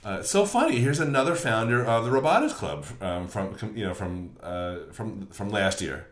Uh, 0.05 0.21
so 0.21 0.45
funny. 0.45 0.77
Here's 0.77 0.99
another 0.99 1.33
founder 1.33 1.83
of 1.83 2.05
the 2.05 2.11
Robotics 2.11 2.53
Club 2.53 2.85
um, 3.01 3.27
from 3.27 3.57
you 3.75 3.83
know 3.83 3.95
from 3.95 4.35
uh, 4.43 4.75
from 4.91 5.25
from 5.27 5.49
last 5.49 5.81
year. 5.81 6.05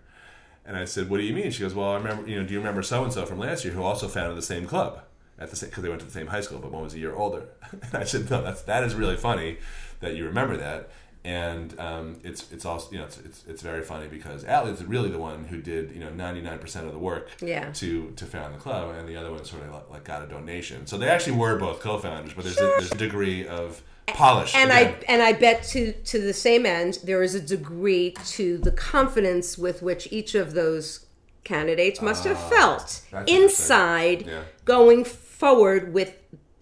And 0.66 0.76
I 0.76 0.86
said, 0.86 1.12
"What 1.12 1.18
do 1.18 1.24
you 1.24 1.34
mean?" 1.34 1.52
She 1.52 1.62
goes, 1.62 1.76
"Well, 1.76 1.92
I 1.92 1.98
remember. 1.98 2.28
You 2.28 2.42
know, 2.42 2.48
do 2.48 2.54
you 2.54 2.60
remember 2.60 2.82
so 2.82 3.04
and 3.04 3.14
so 3.14 3.24
from 3.28 3.38
last 3.38 3.64
year 3.64 3.76
who 3.76 3.84
also 3.84 4.08
founded 4.08 4.36
the 4.36 4.42
same 4.42 4.66
club 4.66 5.04
at 5.38 5.52
the 5.52 5.56
same 5.56 5.70
because 5.70 5.84
they 5.84 5.90
went 5.90 6.02
to 6.02 6.08
the 6.08 6.12
same 6.12 6.26
high 6.26 6.42
school, 6.42 6.58
but 6.58 6.72
one 6.72 6.82
was 6.82 6.96
a 6.96 7.00
year 7.00 7.14
older." 7.14 7.50
And 7.72 7.94
I 7.94 8.04
said, 8.04 8.32
"No, 8.32 8.42
that's 8.42 8.64
that 8.64 8.84
is 8.84 8.96
really 8.96 9.16
funny 9.16 9.58
that 10.00 10.16
you 10.16 10.26
remember 10.26 10.58
that." 10.58 10.90
And 11.26 11.80
um, 11.80 12.18
it's 12.24 12.52
it's 12.52 12.66
also 12.66 12.92
you 12.92 12.98
know 12.98 13.06
it's, 13.06 13.18
it's 13.20 13.44
it's 13.48 13.62
very 13.62 13.82
funny 13.82 14.08
because 14.08 14.44
Allie 14.44 14.72
is 14.74 14.84
really 14.84 15.10
the 15.10 15.20
one 15.20 15.46
who 15.46 15.62
did 15.62 15.92
you 15.92 16.02
know 16.02 16.10
ninety 16.10 16.42
nine 16.42 16.60
percent 16.60 16.86
of 16.86 16.92
the 16.92 17.00
work 17.00 17.30
Yeah. 17.42 17.72
to 17.72 18.12
to 18.12 18.26
found 18.26 18.54
the 18.54 18.60
club, 18.60 18.94
and 18.98 19.08
the 19.08 19.16
other 19.16 19.32
one 19.32 19.46
sort 19.46 19.64
of 19.64 19.72
like, 19.74 19.90
like 19.90 20.04
got 20.04 20.22
a 20.22 20.28
donation. 20.28 20.86
So 20.86 20.98
they 20.98 21.08
actually 21.08 21.38
were 21.38 21.58
both 21.58 21.80
co-founders, 21.80 22.34
but 22.34 22.44
there's 22.44 22.58
a, 22.60 22.68
there's 22.78 22.92
a 22.92 22.98
degree 22.98 23.48
of 23.48 23.82
polish. 24.08 24.54
and 24.54 24.70
again. 24.70 24.96
I 25.08 25.12
and 25.14 25.22
I 25.22 25.32
bet 25.32 25.64
to 25.70 25.94
to 25.94 26.20
the 26.20 26.34
same 26.34 26.66
end 26.66 27.00
there 27.06 27.24
is 27.24 27.36
a 27.36 27.40
degree 27.42 28.12
to 28.38 28.58
the 28.58 28.72
confidence 28.72 29.58
with 29.58 29.82
which 29.82 30.10
each 30.12 30.36
of 30.36 30.54
those 30.54 31.06
candidates 31.46 32.02
must 32.02 32.26
have 32.26 32.38
felt 32.50 33.02
Ah, 33.14 33.20
interesting. 33.22 33.44
inside 33.44 34.22
Yeah. 34.28 34.44
going 34.66 35.06
forward 35.06 35.94
with 35.94 36.16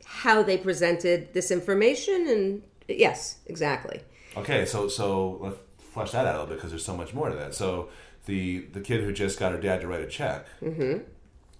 how 0.05 0.43
they 0.43 0.57
presented 0.57 1.33
this 1.33 1.49
information 1.49 2.27
and 2.27 2.61
yes 2.87 3.37
exactly 3.47 4.01
Okay, 4.37 4.65
so 4.65 4.87
so 4.87 5.37
let's 5.41 5.57
flesh 5.77 6.11
that 6.11 6.25
out 6.25 6.35
a 6.35 6.39
little 6.39 6.47
bit 6.47 6.55
because 6.55 6.69
there's 6.71 6.85
so 6.85 6.95
much 6.95 7.13
more 7.13 7.29
to 7.29 7.35
that. 7.35 7.53
So 7.53 7.89
the 8.25 8.59
the 8.73 8.81
kid 8.81 9.01
who 9.03 9.11
just 9.11 9.39
got 9.39 9.51
her 9.51 9.59
dad 9.59 9.81
to 9.81 9.87
write 9.87 10.01
a 10.01 10.07
check, 10.07 10.45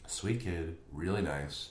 sweet 0.08 0.42
kid, 0.42 0.78
really 0.94 1.22
nice, 1.22 1.70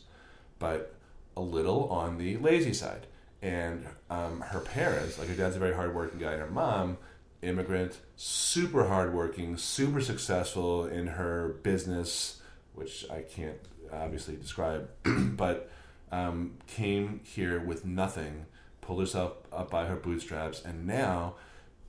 but 0.58 0.94
a 1.36 1.40
little 1.40 1.88
on 1.88 2.18
the 2.18 2.36
lazy 2.38 2.72
side. 2.74 3.06
And 3.42 3.86
um, 4.10 4.40
her 4.42 4.60
parents, 4.60 5.18
like 5.18 5.28
her 5.28 5.34
dad's 5.34 5.56
a 5.56 5.58
very 5.58 5.74
hardworking 5.74 6.20
guy, 6.20 6.32
and 6.32 6.42
her 6.42 6.50
mom, 6.50 6.98
immigrant, 7.40 7.98
super 8.16 8.88
hardworking, 8.88 9.56
super 9.56 10.02
successful 10.02 10.84
in 10.86 11.06
her 11.06 11.56
business, 11.62 12.42
which 12.74 13.06
I 13.10 13.22
can't 13.22 13.56
obviously 13.90 14.36
describe, 14.36 14.90
but 15.04 15.70
um, 16.12 16.58
came 16.66 17.20
here 17.24 17.58
with 17.60 17.86
nothing, 17.86 18.44
pulled 18.90 19.00
herself 19.00 19.34
up 19.52 19.70
by 19.70 19.84
her 19.86 19.94
bootstraps, 19.94 20.64
and 20.64 20.84
now, 20.84 21.34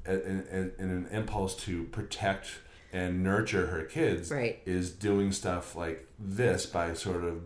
in, 0.06 0.14
in, 0.52 0.72
in 0.78 0.90
an 0.92 1.08
impulse 1.12 1.56
to 1.56 1.86
protect 1.86 2.60
and 2.94 3.24
nurture 3.24 3.66
her 3.68 3.82
kids, 3.86 4.30
Right. 4.30 4.60
is 4.68 4.92
doing 4.92 5.32
stuff 5.32 5.76
like 5.76 6.06
this 6.20 6.68
by 6.68 6.94
sort 6.94 7.24
of, 7.24 7.42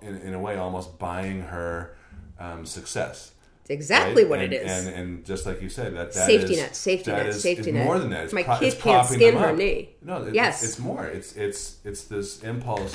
in, 0.00 0.14
in 0.18 0.34
a 0.34 0.38
way, 0.38 0.56
almost 0.56 1.00
buying 1.00 1.40
her 1.42 1.96
um, 2.38 2.64
success. 2.64 3.32
exactly 3.68 4.22
right? 4.22 4.30
what 4.30 4.38
and, 4.40 4.52
it 4.52 4.62
is 4.62 4.86
And, 4.86 4.94
and 4.94 5.24
just 5.26 5.46
like 5.46 5.60
you 5.60 5.68
said, 5.68 5.96
that, 5.96 6.12
that 6.12 6.26
Safety 6.26 6.52
is- 6.54 6.60
net, 6.60 6.76
safety 6.76 7.10
net, 7.10 7.26
is- 7.26 7.42
safety 7.42 7.70
is 7.70 7.74
net. 7.74 7.84
more 7.86 7.98
than 7.98 8.10
that. 8.10 8.24
It's 8.26 8.32
My 8.32 8.44
pro- 8.44 8.58
kid 8.60 8.66
it's 8.74 8.80
can't 8.80 9.04
skin 9.08 9.36
her 9.36 9.52
knee. 9.56 9.88
No, 10.00 10.22
it, 10.22 10.32
Yes. 10.32 10.62
it's, 10.62 10.74
it's 10.74 10.78
more. 10.78 11.04
It's 11.06 11.34
it's 11.34 11.78
it's 11.84 12.04
this 12.04 12.44
impulse 12.44 12.94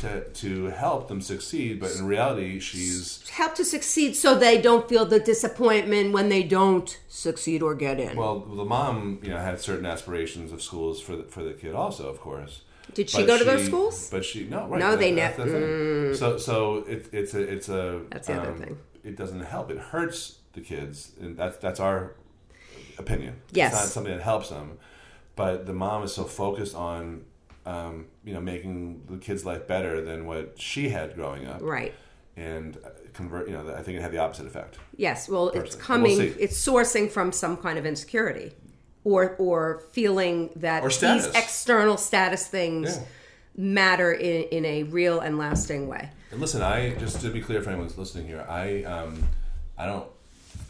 to 0.00 0.24
to 0.24 0.66
help 0.66 1.08
them 1.08 1.20
succeed, 1.20 1.80
but 1.80 1.90
in 1.96 2.06
reality, 2.06 2.60
she's 2.60 3.28
help 3.30 3.54
to 3.56 3.64
succeed 3.64 4.14
so 4.16 4.34
they 4.34 4.60
don't 4.60 4.88
feel 4.88 5.04
the 5.06 5.20
disappointment 5.20 6.12
when 6.12 6.28
they 6.28 6.42
don't 6.42 6.98
succeed 7.08 7.62
or 7.62 7.74
get 7.74 7.98
in 8.00 8.16
well. 8.16 8.40
The 8.40 8.64
mom, 8.64 9.20
you 9.22 9.30
know, 9.30 9.38
had 9.38 9.60
certain 9.60 9.86
aspirations 9.86 10.52
of 10.52 10.62
schools 10.62 11.00
for 11.00 11.16
the, 11.16 11.24
for 11.24 11.42
the 11.42 11.52
kid, 11.52 11.74
also, 11.74 12.08
of 12.08 12.20
course. 12.20 12.62
Did 12.94 13.08
she 13.08 13.18
But 13.18 13.26
go 13.26 13.38
to 13.38 13.44
those 13.44 13.66
schools? 13.66 14.10
But 14.10 14.24
she 14.24 14.44
no, 14.44 14.66
right? 14.66 14.80
No, 14.80 14.96
they 14.96 15.12
that's 15.12 15.38
never- 15.38 15.50
thing. 15.50 16.14
So 16.16 16.38
so 16.38 16.84
it, 16.88 17.08
it's 17.12 17.34
a 17.34 17.40
it's 17.40 17.68
a 17.68 17.96
um, 17.96 18.06
That's 18.10 18.26
the 18.26 18.40
other 18.40 18.54
thing. 18.54 18.78
It 19.04 19.16
doesn't 19.16 19.40
help. 19.40 19.70
It 19.70 19.78
hurts 19.78 20.38
the 20.52 20.60
kids, 20.60 21.12
and 21.20 21.36
that's 21.36 21.56
that's 21.58 21.80
our 21.80 22.14
opinion. 22.98 23.40
Yes. 23.52 23.72
it's 23.72 23.82
not 23.82 23.88
something 23.88 24.12
that 24.16 24.22
helps 24.22 24.50
them. 24.50 24.78
But 25.36 25.66
the 25.66 25.72
mom 25.72 26.02
is 26.02 26.12
so 26.12 26.24
focused 26.24 26.74
on 26.74 27.24
um, 27.66 28.06
you 28.24 28.32
know 28.34 28.40
making 28.40 29.04
the 29.08 29.16
kid's 29.18 29.44
life 29.44 29.66
better 29.66 30.00
than 30.00 30.26
what 30.26 30.60
she 30.60 30.88
had 30.90 31.14
growing 31.14 31.46
up, 31.46 31.60
right 31.62 31.94
and 32.36 32.76
uh, 32.84 32.90
convert. 33.12 33.48
You 33.48 33.54
know, 33.54 33.74
I 33.74 33.82
think 33.82 33.98
it 33.98 34.02
had 34.02 34.12
the 34.12 34.18
opposite 34.18 34.46
effect. 34.46 34.78
Yes, 34.96 35.28
well, 35.28 35.48
it's 35.50 35.74
coming. 35.74 36.18
We'll 36.18 36.34
it's 36.38 36.58
sourcing 36.66 37.10
from 37.10 37.32
some 37.32 37.56
kind 37.56 37.78
of 37.78 37.84
insecurity, 37.86 38.52
or 39.04 39.34
or 39.38 39.82
feeling 39.92 40.50
that 40.56 40.82
Or 40.82 40.88
these 40.88 41.26
external 41.34 41.96
status 41.96 42.46
things 42.46 42.96
Yeah. 42.96 43.04
matter 43.56 44.12
in, 44.12 44.44
in 44.44 44.64
a 44.64 44.84
real 44.84 45.20
and 45.20 45.36
lasting 45.38 45.88
way. 45.88 46.10
And 46.30 46.40
listen, 46.40 46.62
I 46.62 46.94
just 46.94 47.20
to 47.22 47.28
be 47.30 47.40
clear 47.40 47.60
for 47.60 47.70
anyone's 47.70 47.98
listening 47.98 48.26
here, 48.26 48.46
I 48.48 48.84
um, 48.84 49.24
I 49.76 49.86
don't 49.86 50.06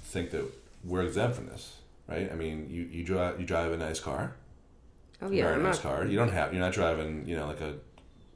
think 0.05 0.31
that 0.31 0.45
we're 0.85 1.03
exempt 1.03 1.37
from 1.37 1.47
this, 1.47 1.77
right? 2.09 2.31
I 2.33 2.35
mean, 2.35 2.69
you 2.71 2.83
you 2.91 3.05
drive 3.05 3.39
you 3.39 3.47
drive 3.47 3.71
a 3.73 3.77
nice 3.77 4.01
car, 4.01 4.35
Oh 5.23 5.31
yeah, 5.31 5.45
very 5.45 5.55
I'm 5.57 5.63
nice 5.63 5.83
not, 5.85 5.97
car. 5.97 6.07
You 6.07 6.17
don't 6.17 6.33
have 6.33 6.53
you're 6.53 6.63
not 6.63 6.73
driving 6.73 7.27
you 7.27 7.37
know 7.37 7.47
like 7.47 7.61
a 7.61 7.75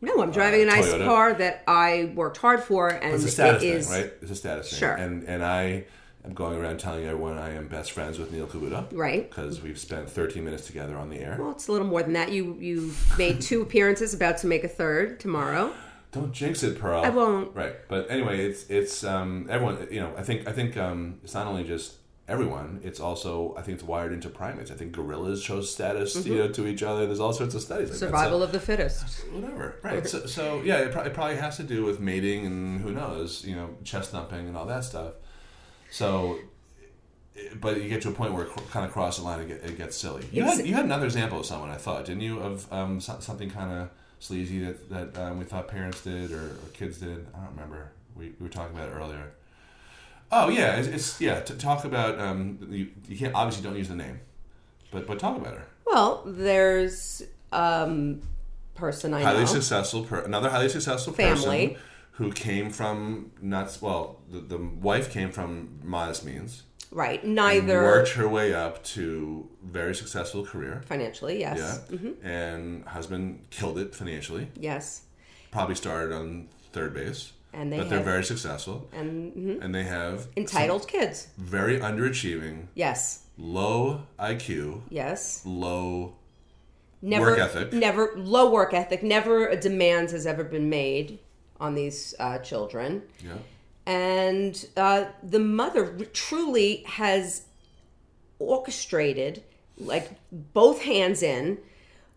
no, 0.00 0.20
I'm 0.22 0.30
driving 0.32 0.62
a 0.62 0.66
nice 0.66 0.86
Toyota. 0.92 1.06
car 1.06 1.32
that 1.34 1.62
I 1.66 2.12
worked 2.14 2.36
hard 2.36 2.62
for, 2.62 2.88
and 2.88 3.14
it's 3.14 3.24
a 3.24 3.30
status 3.30 3.62
it 3.62 3.66
thing, 3.66 3.78
is 3.78 3.90
right? 3.90 4.12
It's 4.20 4.30
a 4.30 4.34
status 4.36 4.70
thing, 4.70 4.78
Sure. 4.80 4.92
and 4.94 5.24
and 5.24 5.42
I 5.42 5.84
am 6.26 6.34
going 6.34 6.58
around 6.58 6.78
telling 6.78 7.04
everyone 7.06 7.38
I 7.38 7.54
am 7.54 7.68
best 7.68 7.92
friends 7.92 8.18
with 8.18 8.30
Neil 8.32 8.46
Cavuto, 8.46 8.86
Right. 8.92 9.28
Because 9.28 9.62
we've 9.62 9.78
spent 9.78 10.08
13 10.10 10.44
minutes 10.44 10.66
together 10.66 10.96
on 10.96 11.08
the 11.10 11.18
air. 11.20 11.36
Well, 11.38 11.52
it's 11.52 11.68
a 11.68 11.72
little 11.72 11.86
more 11.86 12.02
than 12.02 12.12
that. 12.14 12.32
You 12.32 12.56
you 12.60 12.92
made 13.16 13.40
two 13.40 13.62
appearances, 13.62 14.12
about 14.12 14.36
to 14.38 14.46
make 14.46 14.62
a 14.64 14.68
third 14.68 15.20
tomorrow. 15.20 15.72
Don't 16.12 16.32
jinx 16.32 16.62
it, 16.62 16.78
Pearl. 16.78 17.02
I 17.02 17.08
won't. 17.08 17.54
Right, 17.56 17.74
but 17.88 18.10
anyway, 18.10 18.44
it's 18.44 18.68
it's 18.68 19.04
um, 19.04 19.46
everyone. 19.48 19.88
You 19.90 20.00
know, 20.00 20.12
I 20.18 20.22
think 20.22 20.46
I 20.46 20.52
think 20.52 20.76
um, 20.76 21.18
it's 21.24 21.32
not 21.34 21.46
only 21.46 21.64
just 21.64 21.94
everyone. 22.28 22.80
It's 22.82 23.00
also 23.00 23.54
I 23.56 23.62
think 23.62 23.76
it's 23.76 23.84
wired 23.84 24.12
into 24.12 24.28
primates. 24.28 24.70
I 24.70 24.74
think 24.74 24.92
gorillas 24.92 25.42
show 25.42 25.60
status 25.60 26.26
you 26.26 26.36
know 26.36 26.48
to 26.48 26.66
each 26.66 26.82
other. 26.82 27.06
There's 27.06 27.20
all 27.20 27.32
sorts 27.32 27.54
of 27.54 27.62
studies. 27.62 27.90
Like. 27.90 27.96
Mm-hmm. 27.96 28.06
Survival 28.06 28.42
of 28.42 28.52
the 28.52 28.60
fittest. 28.60 29.24
Whatever. 29.32 29.76
Right. 29.82 30.06
So, 30.06 30.26
so 30.26 30.62
yeah, 30.62 30.78
it, 30.78 30.92
pro- 30.92 31.02
it 31.02 31.14
probably 31.14 31.36
has 31.36 31.56
to 31.58 31.62
do 31.62 31.84
with 31.84 32.00
mating 32.00 32.46
and 32.46 32.80
who 32.80 32.92
knows, 32.92 33.44
you 33.44 33.56
know, 33.56 33.70
chest 33.84 34.10
thumping 34.10 34.48
and 34.48 34.56
all 34.56 34.66
that 34.66 34.84
stuff. 34.84 35.14
So. 35.90 36.38
But 37.60 37.82
you 37.82 37.88
get 37.88 38.00
to 38.02 38.10
a 38.10 38.12
point 38.12 38.32
where 38.32 38.44
it 38.44 38.50
kind 38.70 38.86
of 38.86 38.92
crosses 38.92 39.24
the 39.24 39.28
line 39.28 39.40
and 39.40 39.48
get, 39.48 39.64
it 39.64 39.76
gets 39.76 39.96
silly. 39.96 40.24
You 40.30 40.44
had, 40.44 40.64
you 40.64 40.72
had 40.72 40.84
another 40.84 41.06
example 41.06 41.40
of 41.40 41.46
someone 41.46 41.68
I 41.68 41.74
thought, 41.76 42.04
didn't 42.04 42.22
you? 42.22 42.38
Of 42.38 42.72
um, 42.72 43.00
something 43.00 43.50
kind 43.50 43.72
of 43.72 43.90
sleazy 44.20 44.60
that, 44.60 44.88
that 44.88 45.18
um, 45.18 45.40
we 45.40 45.44
thought 45.44 45.66
parents 45.66 46.00
did 46.04 46.30
or, 46.30 46.44
or 46.44 46.68
kids 46.72 46.98
did. 46.98 47.26
I 47.34 47.38
don't 47.40 47.50
remember. 47.50 47.90
We, 48.14 48.26
we 48.38 48.44
were 48.44 48.48
talking 48.48 48.76
about 48.76 48.88
it 48.88 48.92
earlier. 48.92 49.32
Oh 50.32 50.48
yeah, 50.48 50.76
it's, 50.76 50.88
it's 50.88 51.20
yeah. 51.20 51.40
To 51.40 51.54
talk 51.54 51.84
about 51.84 52.18
um, 52.18 52.58
you, 52.70 52.88
you 53.08 53.16
can't 53.16 53.34
obviously 53.34 53.62
don't 53.64 53.76
use 53.76 53.88
the 53.88 53.96
name, 53.96 54.20
but 54.90 55.06
but 55.06 55.18
talk 55.18 55.36
about 55.36 55.54
her. 55.54 55.66
Well, 55.86 56.22
there's 56.26 57.22
um 57.52 58.20
person 58.74 59.14
I 59.14 59.22
highly 59.22 59.40
know. 59.40 59.46
successful, 59.46 60.02
per, 60.04 60.20
another 60.20 60.50
highly 60.50 60.68
successful 60.68 61.12
Family. 61.12 61.68
person 61.68 61.76
who 62.12 62.32
came 62.32 62.70
from 62.70 63.30
not 63.40 63.76
well. 63.80 64.20
The, 64.30 64.40
the 64.40 64.58
wife 64.58 65.10
came 65.12 65.30
from 65.30 65.78
modest 65.82 66.24
means, 66.24 66.62
Right. 66.90 67.24
Neither 67.24 67.82
worked 67.82 68.10
her 68.10 68.28
way 68.28 68.54
up 68.54 68.82
to 68.84 69.48
very 69.64 69.94
successful 69.96 70.44
career. 70.44 70.82
financially, 70.86 71.40
Yes. 71.40 71.58
Yeah, 71.90 71.98
yes. 72.00 72.14
and 72.22 72.84
husband 72.86 73.46
killed 73.50 73.78
it 73.78 73.94
financially. 73.96 74.48
Yes. 74.58 75.02
Probably 75.50 75.74
started 75.74 76.12
on 76.14 76.48
third 76.72 76.94
base, 76.94 77.32
And 77.56 77.72
they 77.72 77.78
but 77.78 77.88
they're 77.90 78.02
very 78.02 78.24
successful, 78.24 78.88
And 78.92 79.32
mhm. 79.32 79.64
and 79.64 79.74
they 79.74 79.84
have 79.84 80.26
entitled 80.36 80.88
kids. 80.88 81.28
very 81.38 81.78
underachieving, 81.78 82.66
Yes. 82.74 83.20
low 83.38 84.02
IQ, 84.18 84.82
Yes. 84.90 85.42
low 85.46 86.14
never 87.00 87.26
Work 87.32 87.38
ethic. 87.38 87.72
never 87.72 88.12
low 88.16 88.50
work 88.50 88.72
ethic 88.74 89.02
never 89.02 89.46
a 89.46 89.56
demand 89.56 90.10
has 90.10 90.26
ever 90.26 90.42
been 90.42 90.68
made 90.70 91.18
on 91.60 91.74
these 91.74 92.14
uh, 92.18 92.38
children 92.38 93.02
Yeah. 93.22 93.34
and 93.86 94.66
uh, 94.76 95.04
the 95.22 95.38
mother 95.38 95.84
truly 96.12 96.82
has 96.86 97.42
orchestrated 98.38 99.42
like 99.78 100.10
both 100.32 100.82
hands 100.82 101.22
in 101.22 101.58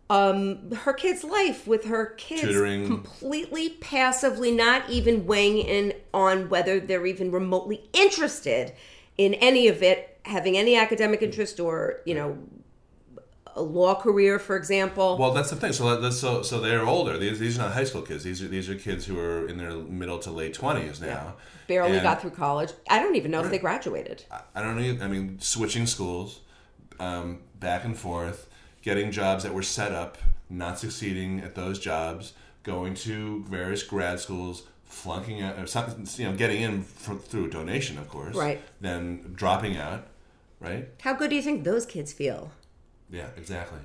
um, 0.09 0.71
her 0.71 0.93
kid's 0.93 1.23
life 1.23 1.67
with 1.67 1.85
her 1.85 2.05
kids 2.17 2.43
Tutoring. 2.43 2.85
completely 2.87 3.69
passively 3.69 4.51
not 4.51 4.89
even 4.89 5.25
weighing 5.25 5.57
in 5.57 5.93
on 6.13 6.49
whether 6.49 6.79
they're 6.79 7.05
even 7.05 7.31
remotely 7.31 7.89
interested 7.93 8.73
in 9.17 9.33
any 9.35 9.67
of 9.67 9.83
it 9.83 10.19
having 10.23 10.57
any 10.57 10.75
academic 10.75 11.21
interest 11.21 11.59
or 11.59 12.01
you 12.05 12.13
know 12.13 12.37
a 13.55 13.61
law 13.61 13.95
career 13.95 14.37
for 14.39 14.55
example 14.55 15.17
Well, 15.17 15.33
that's 15.33 15.49
the 15.49 15.55
thing. 15.55 15.73
So 15.73 15.85
let's 15.85 16.19
so 16.19 16.41
so 16.43 16.59
they're 16.61 16.85
older. 16.85 17.17
These 17.17 17.39
these 17.39 17.57
are 17.57 17.63
not 17.63 17.73
high 17.73 17.85
school 17.85 18.03
kids. 18.03 18.23
These 18.23 18.43
are 18.43 18.47
these 18.47 18.69
are 18.69 18.75
kids 18.75 19.05
who 19.05 19.19
are 19.19 19.47
in 19.47 19.57
their 19.57 19.71
middle 19.71 20.19
to 20.19 20.31
late 20.31 20.53
twenties 20.53 21.01
now. 21.01 21.35
barely 21.67 21.93
And 21.93 22.03
got 22.03 22.21
through 22.21 22.31
college 22.31 22.71
i 22.89 22.97
don't 22.99 23.15
even 23.17 23.29
know 23.31 23.41
if 23.43 23.49
they 23.51 23.57
graduated 23.57 24.23
I 24.55 24.61
don't 24.61 24.77
know. 24.79 25.03
I 25.03 25.07
mean, 25.09 25.39
switching 25.39 25.85
schools, 25.85 26.39
um, 26.99 27.39
back 27.59 27.83
and 27.83 27.97
forth, 27.97 28.47
getting 28.87 29.11
jobs 29.11 29.43
that 29.43 29.53
were 29.53 29.61
set 29.61 29.91
up, 29.91 30.17
not 30.49 30.79
succeeding 30.79 31.41
at 31.41 31.55
those 31.55 31.77
jobs, 31.77 32.31
going 32.63 32.93
to 32.93 33.43
various 33.49 33.83
grad 33.83 34.17
schools, 34.17 34.63
flunking 34.85 35.41
out, 35.41 35.59
or 35.59 35.67
something, 35.67 36.07
you 36.15 36.31
know, 36.31 36.37
getting 36.37 36.61
in 36.61 36.83
for, 36.83 37.15
through 37.15 37.47
a 37.47 37.49
donation, 37.49 37.97
of 37.97 38.07
course. 38.07 38.33
Right. 38.33 38.61
Then 38.79 39.33
dropping 39.35 39.75
out. 39.75 40.07
Right. 40.59 40.87
how 41.01 41.13
good 41.13 41.29
do 41.29 41.35
you 41.35 41.41
think 41.43 41.65
those 41.65 41.85
kids 41.85 42.11
feel 42.11 42.49
Yeah. 43.11 43.27
Exactly. 43.35 43.77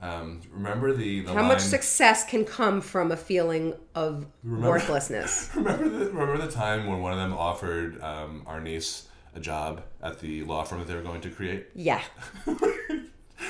Um, 0.00 0.42
remember 0.52 0.92
the, 0.92 1.22
the 1.22 1.32
How 1.32 1.42
much 1.42 1.60
success 1.60 2.24
can 2.24 2.44
come 2.44 2.82
from 2.82 3.10
a 3.10 3.16
feeling 3.16 3.74
of 3.94 4.26
worthlessness? 4.44 5.50
Remember 5.54 5.88
the 5.88 6.04
remember 6.10 6.38
the 6.38 6.52
time 6.52 6.86
when 6.86 7.00
one 7.00 7.12
of 7.12 7.18
them 7.18 7.32
offered 7.32 8.00
um, 8.02 8.42
our 8.46 8.60
niece 8.60 9.08
a 9.34 9.40
job 9.40 9.82
at 10.02 10.20
the 10.20 10.44
law 10.44 10.62
firm 10.62 10.80
that 10.80 10.88
they 10.88 10.94
were 10.94 11.02
going 11.02 11.22
to 11.22 11.30
create. 11.30 11.66
Yeah. 11.74 12.02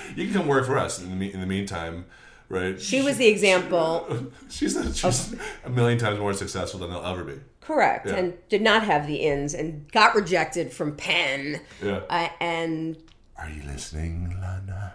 You 0.17 0.25
can 0.27 0.35
come 0.35 0.47
work 0.49 0.67
for 0.67 0.79
us 0.79 1.01
in 1.03 1.19
the, 1.19 1.33
in 1.33 1.41
the 1.41 1.47
meantime, 1.47 2.05
right? 2.49 2.81
She 2.81 3.03
was 3.03 3.17
the 3.17 3.27
example, 3.27 4.31
She's, 4.51 4.77
a, 4.77 4.93
she's 4.95 5.35
a 5.65 5.71
million 5.71 5.99
times 5.99 6.19
more 6.19 6.35
successful 6.35 6.81
than 6.81 6.91
they'll 6.91 7.05
ever 7.05 7.25
be. 7.25 7.41
correct, 7.61 8.07
Yeah. 8.07 8.15
and 8.17 8.35
did 8.49 8.63
not 8.63 8.83
have 8.85 9.07
the 9.07 9.17
ins 9.17 9.55
and 9.55 9.91
got 9.93 10.15
rejected 10.15 10.73
from 10.73 10.97
Penn. 10.97 11.61
Yeah. 11.83 12.01
Uh, 12.11 12.29
and 12.41 12.97
Are 13.39 13.49
you 13.51 13.63
listening, 13.65 14.37
Lana? 14.41 14.95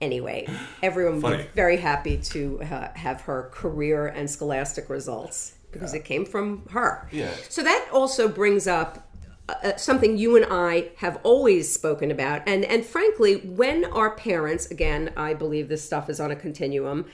anyway, 0.00 0.46
everyone 0.82 1.20
Funny. 1.20 1.36
be 1.38 1.48
very 1.54 1.76
happy 1.76 2.16
to 2.18 2.60
uh, 2.62 2.88
have 2.94 3.20
her 3.22 3.50
career 3.52 4.06
and 4.06 4.28
scholastic 4.30 4.88
results 4.90 5.54
because 5.70 5.92
it 5.94 6.04
came 6.04 6.24
from 6.24 6.66
her. 6.70 7.08
Yeah. 7.12 7.32
So 7.48 7.62
that 7.62 7.88
also 7.92 8.28
brings 8.28 8.66
up 8.66 9.03
uh, 9.48 9.76
something 9.76 10.16
you 10.16 10.36
and 10.36 10.46
I 10.48 10.90
have 10.96 11.18
always 11.22 11.72
spoken 11.72 12.10
about, 12.10 12.42
and 12.46 12.64
and 12.64 12.84
frankly, 12.84 13.36
when 13.36 13.84
our 13.84 14.14
parents, 14.16 14.70
again, 14.70 15.12
I 15.16 15.34
believe 15.34 15.68
this 15.68 15.84
stuff 15.84 16.08
is 16.08 16.18
on 16.18 16.30
a 16.30 16.36
continuum, 16.36 17.06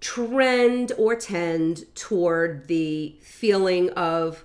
trend 0.00 0.92
or 0.98 1.16
tend 1.16 1.84
toward 1.94 2.68
the 2.68 3.16
feeling 3.20 3.90
of 3.90 4.44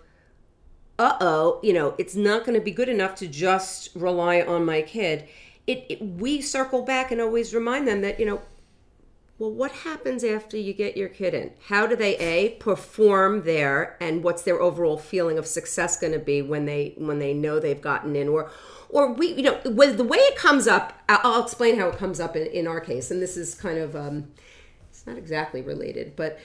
uh 0.99 1.17
oh, 1.21 1.59
you 1.61 1.73
know, 1.73 1.93
it's 1.97 2.15
not 2.15 2.45
going 2.45 2.57
to 2.57 2.63
be 2.63 2.71
good 2.71 2.89
enough 2.89 3.15
to 3.15 3.27
just 3.27 3.89
rely 3.95 4.41
on 4.41 4.65
my 4.65 4.81
kid. 4.81 5.27
It, 5.67 5.85
it 5.89 6.01
we 6.01 6.41
circle 6.41 6.81
back 6.81 7.11
and 7.11 7.21
always 7.21 7.53
remind 7.53 7.87
them 7.87 8.01
that 8.01 8.19
you 8.19 8.25
know, 8.25 8.41
well, 9.39 9.51
what 9.51 9.71
happens 9.71 10.23
after 10.23 10.57
you 10.57 10.73
get 10.73 10.97
your 10.97 11.09
kid 11.09 11.35
in? 11.35 11.51
How 11.67 11.85
do 11.85 11.95
they 11.95 12.17
a 12.17 12.55
perform 12.55 13.43
there, 13.43 13.95
and 13.99 14.23
what's 14.23 14.41
their 14.41 14.59
overall 14.59 14.97
feeling 14.97 15.37
of 15.37 15.45
success 15.45 15.99
going 15.99 16.13
to 16.13 16.19
be 16.19 16.41
when 16.41 16.65
they 16.65 16.95
when 16.97 17.19
they 17.19 17.33
know 17.33 17.59
they've 17.59 17.81
gotten 17.81 18.15
in, 18.15 18.27
or 18.27 18.49
or 18.89 19.13
we 19.13 19.33
you 19.33 19.43
know 19.43 19.59
with 19.65 19.97
the 19.97 20.03
way 20.03 20.17
it 20.17 20.35
comes 20.35 20.67
up. 20.67 20.93
I'll, 21.07 21.43
explain 21.43 21.77
how 21.77 21.87
it 21.89 21.97
comes 21.97 22.19
up 22.19 22.35
in, 22.35 22.47
in 22.47 22.67
our 22.67 22.79
case, 22.79 23.11
and 23.11 23.21
this 23.21 23.37
is 23.37 23.53
kind 23.53 23.77
of 23.77 23.95
um, 23.95 24.29
it's 24.89 25.05
not 25.05 25.17
exactly 25.17 25.61
related, 25.61 26.15
but 26.15 26.39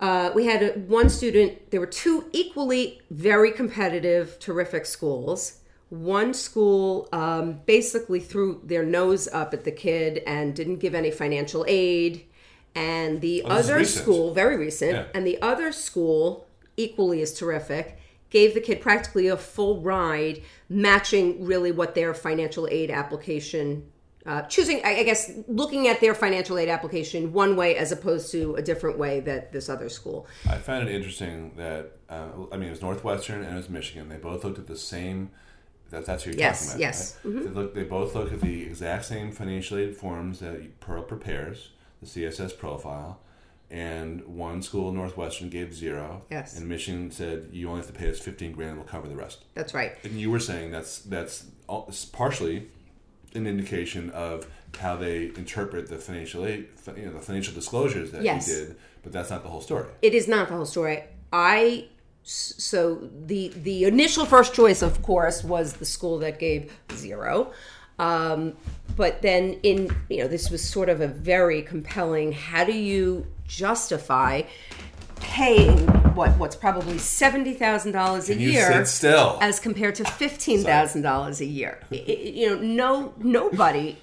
uh, 0.00 0.30
we 0.34 0.46
had 0.46 0.62
a, 0.62 0.68
one 0.80 1.10
student. 1.10 1.70
There 1.70 1.80
were 1.80 1.86
two 1.86 2.30
equally 2.32 3.02
very 3.10 3.52
competitive, 3.52 4.38
terrific 4.38 4.86
schools. 4.86 5.58
One 5.88 6.34
school 6.34 7.08
um, 7.12 7.60
basically 7.64 8.18
threw 8.18 8.60
their 8.64 8.84
nose 8.84 9.28
up 9.28 9.54
at 9.54 9.64
the 9.64 9.70
kid 9.70 10.22
and 10.26 10.54
didn't 10.54 10.78
give 10.78 10.94
any 10.94 11.10
financial 11.12 11.64
aid, 11.68 12.24
and 12.74 13.20
the 13.20 13.42
Oh, 13.44 13.48
other 13.48 13.84
school, 13.84 14.34
very 14.34 14.56
recent, 14.56 14.92
Yeah. 14.92 15.04
and 15.14 15.26
the 15.26 15.40
other 15.40 15.70
school, 15.72 16.46
equally 16.76 17.22
as 17.22 17.32
terrific, 17.32 17.98
gave 18.30 18.52
the 18.54 18.60
kid 18.60 18.80
practically 18.80 19.28
a 19.28 19.36
full 19.36 19.80
ride, 19.80 20.42
matching 20.68 21.44
really 21.44 21.70
what 21.70 21.94
their 21.94 22.12
financial 22.14 22.66
aid 22.70 22.90
application. 22.90 23.84
Uh, 24.26 24.42
choosing, 24.42 24.80
I 24.84 24.96
I 24.98 25.02
guess, 25.04 25.30
looking 25.46 25.86
at 25.86 26.00
their 26.00 26.12
financial 26.16 26.58
aid 26.58 26.68
application 26.68 27.32
one 27.32 27.54
way 27.54 27.76
as 27.76 27.92
opposed 27.92 28.32
to 28.32 28.56
a 28.56 28.62
different 28.62 28.98
way 28.98 29.20
that 29.20 29.52
this 29.52 29.68
other 29.68 29.88
school. 29.88 30.26
I 30.50 30.58
found 30.58 30.88
it 30.88 30.92
interesting 30.96 31.52
that 31.56 31.92
uh, 32.10 32.26
I 32.50 32.56
mean 32.56 32.66
it 32.66 32.70
was 32.72 32.82
Northwestern 32.82 33.44
and 33.44 33.54
it 33.54 33.56
was 33.56 33.70
Michigan. 33.70 34.08
They 34.08 34.16
both 34.16 34.42
looked 34.42 34.58
at 34.58 34.66
the 34.66 34.76
same. 34.76 35.30
That, 35.90 36.04
that's 36.06 36.24
who 36.24 36.30
you're 36.32 36.40
Yes, 36.40 36.66
talking 36.66 36.72
about. 36.72 36.80
yes. 36.80 37.18
Mm-hmm. 37.24 37.42
They, 37.42 37.48
look, 37.50 37.74
they 37.74 37.82
both 37.84 38.14
look 38.14 38.32
at 38.32 38.40
the 38.40 38.62
exact 38.64 39.04
same 39.04 39.30
financial 39.32 39.78
aid 39.78 39.96
forms 39.96 40.40
that 40.40 40.80
Pearl 40.80 41.02
prepares, 41.02 41.70
the 42.02 42.06
CSS 42.06 42.58
profile, 42.58 43.20
and 43.70 44.24
one 44.26 44.62
school, 44.62 44.92
Northwestern, 44.92 45.48
gave 45.48 45.74
zero. 45.74 46.22
Yes. 46.30 46.56
And 46.58 46.68
Michigan 46.68 47.10
said 47.10 47.48
you 47.52 47.68
only 47.68 47.80
have 47.80 47.88
to 47.88 47.92
pay 47.92 48.10
us 48.10 48.18
fifteen 48.20 48.52
grand, 48.52 48.70
and 48.72 48.78
we'll 48.80 48.88
cover 48.88 49.08
the 49.08 49.16
rest. 49.16 49.44
That's 49.54 49.74
right. 49.74 49.92
And 50.04 50.12
you 50.20 50.30
were 50.30 50.38
saying 50.40 50.70
that's 50.70 50.98
that's 51.00 51.44
partially 52.12 52.68
an 53.34 53.46
indication 53.46 54.10
of 54.10 54.46
how 54.78 54.96
they 54.96 55.26
interpret 55.36 55.88
the 55.88 55.96
financial 55.98 56.44
aid, 56.46 56.68
you 56.96 57.06
know, 57.06 57.12
the 57.12 57.20
financial 57.20 57.54
disclosures 57.54 58.10
that 58.12 58.22
Yes. 58.22 58.48
you 58.48 58.54
did, 58.54 58.76
but 59.02 59.12
that's 59.12 59.30
not 59.30 59.42
the 59.42 59.48
whole 59.48 59.60
story. 59.60 59.88
It 60.02 60.14
is 60.14 60.28
not 60.28 60.48
the 60.48 60.54
whole 60.54 60.64
story. 60.66 61.02
I 61.32 61.86
so 62.28 63.08
the 63.26 63.52
the 63.62 63.84
initial 63.84 64.26
first 64.26 64.52
choice, 64.52 64.82
of 64.82 65.00
course, 65.02 65.44
was 65.44 65.74
the 65.74 65.84
school 65.84 66.18
that 66.18 66.38
gave 66.38 66.72
zero. 66.92 67.52
Um, 67.98 68.56
but 68.96 69.22
then 69.22 69.54
in 69.62 69.94
you 70.10 70.18
know 70.18 70.28
this 70.28 70.50
was 70.50 70.62
sort 70.62 70.88
of 70.88 71.00
a 71.00 71.06
very 71.08 71.62
compelling. 71.62 72.32
How 72.32 72.64
do 72.64 72.72
you 72.72 73.26
justify 73.46 74.42
paying 75.20 75.86
what 76.14 76.36
what's 76.36 76.56
probably 76.56 76.98
seventy 76.98 77.54
thousand 77.54 77.92
dollars 77.92 78.28
a 78.28 78.32
Can 78.34 78.42
year 78.42 78.72
sit 78.72 78.88
still? 78.88 79.38
as 79.40 79.60
compared 79.60 79.94
to 79.94 80.04
fifteen 80.22 80.62
thousand 80.64 81.02
dollars 81.02 81.40
a 81.40 81.46
year? 81.46 81.78
I- 81.92 82.04
I- 82.08 82.10
you 82.34 82.50
know, 82.50 82.60
no 82.60 83.14
nobody 83.18 83.98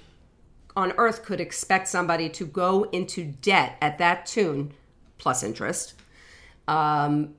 on 0.76 0.92
earth 0.96 1.24
could 1.24 1.40
expect 1.40 1.86
somebody 1.88 2.28
to 2.30 2.44
go 2.46 2.84
into 2.84 3.24
debt 3.24 3.76
at 3.80 3.98
that 3.98 4.26
tune 4.26 4.72
plus 5.18 5.42
interest 5.44 5.94
um, 6.66 7.34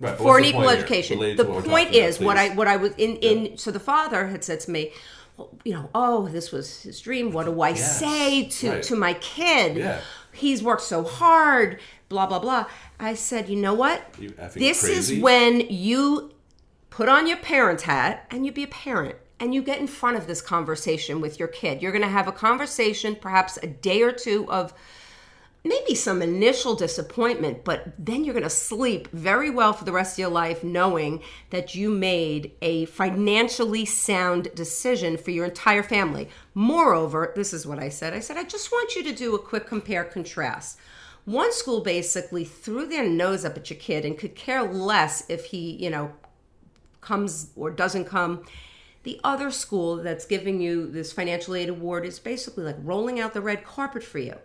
Right, 0.00 0.16
for 0.16 0.38
an 0.38 0.44
equal 0.46 0.68
education. 0.70 1.18
The 1.18 1.36
to 1.36 1.44
what 1.44 1.56
we're 1.56 1.62
point 1.62 1.90
about, 1.90 2.00
is 2.00 2.18
what 2.18 2.36
I 2.38 2.48
what 2.54 2.66
I 2.66 2.76
was 2.76 2.92
in 2.96 3.16
in. 3.16 3.58
So 3.58 3.70
the 3.70 3.80
father 3.80 4.28
had 4.28 4.42
said 4.42 4.60
to 4.60 4.70
me, 4.70 4.92
well, 5.36 5.50
you 5.62 5.74
know, 5.74 5.90
oh, 5.94 6.28
this 6.28 6.50
was 6.50 6.82
his 6.82 7.00
dream. 7.00 7.32
What 7.32 7.44
do 7.46 7.60
I 7.60 7.70
Yes, 7.70 7.98
say 7.98 8.48
to 8.48 8.70
right. 8.70 8.82
to 8.82 8.96
my 8.96 9.14
kid? 9.14 9.76
Yeah. 9.76 10.00
He's 10.32 10.62
worked 10.62 10.82
so 10.82 11.04
hard. 11.04 11.80
Blah 12.08 12.26
blah 12.26 12.38
blah. 12.38 12.64
I 12.98 13.14
said, 13.14 13.48
you 13.48 13.56
know 13.56 13.74
what? 13.74 14.02
You 14.18 14.30
This 14.54 14.80
crazy? 14.84 15.16
is 15.16 15.22
when 15.22 15.60
you 15.68 16.32
put 16.88 17.08
on 17.08 17.26
your 17.26 17.36
parent 17.38 17.82
hat 17.82 18.26
and 18.30 18.44
you 18.46 18.52
be 18.52 18.62
a 18.64 18.68
parent 18.68 19.16
and 19.38 19.54
you 19.54 19.62
get 19.62 19.80
in 19.80 19.86
front 19.86 20.16
of 20.16 20.26
this 20.26 20.40
conversation 20.42 21.20
with 21.20 21.38
your 21.38 21.48
kid. 21.48 21.80
You're 21.82 21.92
going 21.92 22.02
to 22.02 22.08
have 22.08 22.28
a 22.28 22.32
conversation, 22.32 23.16
perhaps 23.16 23.58
a 23.62 23.66
day 23.66 24.02
or 24.02 24.12
two 24.12 24.50
of 24.50 24.74
maybe 25.62 25.94
some 25.94 26.22
initial 26.22 26.74
disappointment, 26.74 27.64
but 27.64 27.92
then 27.98 28.24
you're 28.24 28.34
going 28.34 28.42
to 28.42 28.50
sleep 28.50 29.08
very 29.12 29.50
well 29.50 29.72
for 29.72 29.84
the 29.84 29.92
rest 29.92 30.14
of 30.14 30.18
your 30.18 30.30
life 30.30 30.64
knowing 30.64 31.22
that 31.50 31.74
you 31.74 31.90
made 31.90 32.52
a 32.62 32.86
financially 32.86 33.84
sound 33.84 34.48
decision 34.54 35.18
for 35.18 35.30
your 35.30 35.44
entire 35.44 35.82
family. 35.82 36.28
Moreover, 36.54 37.32
this 37.36 37.52
is 37.52 37.66
what 37.66 37.78
I 37.78 37.90
said 37.90 38.14
I 38.14 38.20
said, 38.20 38.36
I 38.36 38.44
just 38.44 38.72
want 38.72 38.94
you 38.96 39.04
to 39.04 39.12
do 39.12 39.34
a 39.34 39.38
quick 39.38 39.66
compare 39.66 40.04
contrast. 40.04 40.78
One 41.26 41.52
school 41.52 41.82
basically 41.82 42.44
threw 42.44 42.86
their 42.86 43.06
nose 43.06 43.44
up 43.44 43.56
at 43.56 43.68
your 43.68 43.78
kid 43.78 44.06
and 44.06 44.16
could 44.16 44.34
care 44.34 44.62
less 44.62 45.28
if 45.28 45.46
he, 45.46 45.72
you 45.72 45.90
know, 45.90 46.12
comes 47.02 47.50
or 47.54 47.70
doesn't 47.70 48.06
come. 48.06 48.44
The 49.02 49.20
other 49.22 49.50
school 49.50 49.96
that's 49.96 50.26
giving 50.26 50.60
you 50.60 50.90
this 50.90 51.12
financial 51.12 51.54
aid 51.54 51.68
award 51.68 52.06
is 52.06 52.18
basically 52.18 52.64
like 52.64 52.76
rolling 52.82 53.20
out 53.20 53.34
the 53.34 53.40
red 53.42 53.64
carpet 53.64 54.02
for 54.02 54.18
you 54.18 54.36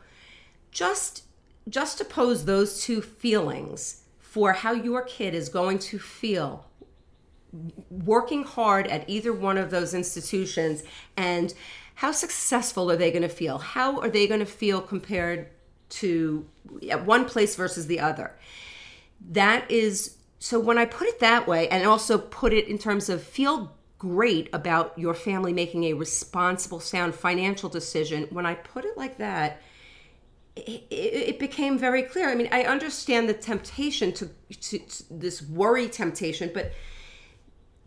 just 0.75 2.01
oppose 2.01 2.45
those 2.45 2.83
two 2.83 3.01
feelings 3.01 4.03
for 4.19 4.53
how 4.53 4.73
your 4.73 5.01
kid 5.01 5.33
is 5.33 5.49
going 5.49 5.79
to 5.79 5.97
feel 5.97 6.65
working 7.89 8.43
hard 8.43 8.85
at 8.87 9.09
either 9.09 9.31
one 9.31 9.57
of 9.57 9.71
those 9.71 9.93
institutions 9.93 10.83
and 11.15 11.53
how 11.95 12.11
successful 12.11 12.91
are 12.91 12.97
they 12.97 13.09
going 13.09 13.21
to 13.21 13.29
feel? 13.29 13.57
How 13.57 13.99
are 14.01 14.09
they 14.09 14.27
going 14.27 14.41
to 14.41 14.45
feel 14.45 14.81
compared 14.81 15.47
to 15.89 16.45
at 16.91 17.05
one 17.05 17.23
place 17.23 17.55
versus 17.55 17.87
the 17.87 18.01
other? 18.01 18.35
That 19.29 19.71
is 19.71 20.17
so 20.39 20.59
when 20.59 20.77
I 20.77 20.85
put 20.85 21.07
it 21.07 21.21
that 21.21 21.47
way, 21.47 21.69
and 21.69 21.87
also 21.87 22.17
put 22.17 22.53
it 22.53 22.67
in 22.67 22.77
terms 22.77 23.09
of 23.09 23.23
feel 23.23 23.73
great 23.97 24.49
about 24.51 24.93
your 24.99 25.13
family 25.13 25.53
making 25.53 25.85
a 25.85 25.93
responsible, 25.93 26.81
sound 26.81 27.15
financial 27.15 27.69
decision, 27.69 28.27
when 28.29 28.45
I 28.45 28.53
put 28.53 28.83
it 28.83 28.97
like 28.97 29.17
that, 29.17 29.61
it, 30.55 30.87
it, 30.89 31.39
became 31.39 31.77
very 31.77 32.03
clear. 32.03 32.29
I 32.29 32.35
mean, 32.35 32.47
I 32.51 32.63
understand 32.63 33.27
the 33.27 33.33
temptation 33.33 34.13
to, 34.13 34.29
to, 34.61 34.79
to, 34.79 35.03
this 35.11 35.41
worry 35.41 35.89
temptation, 35.89 36.51
but 36.53 36.71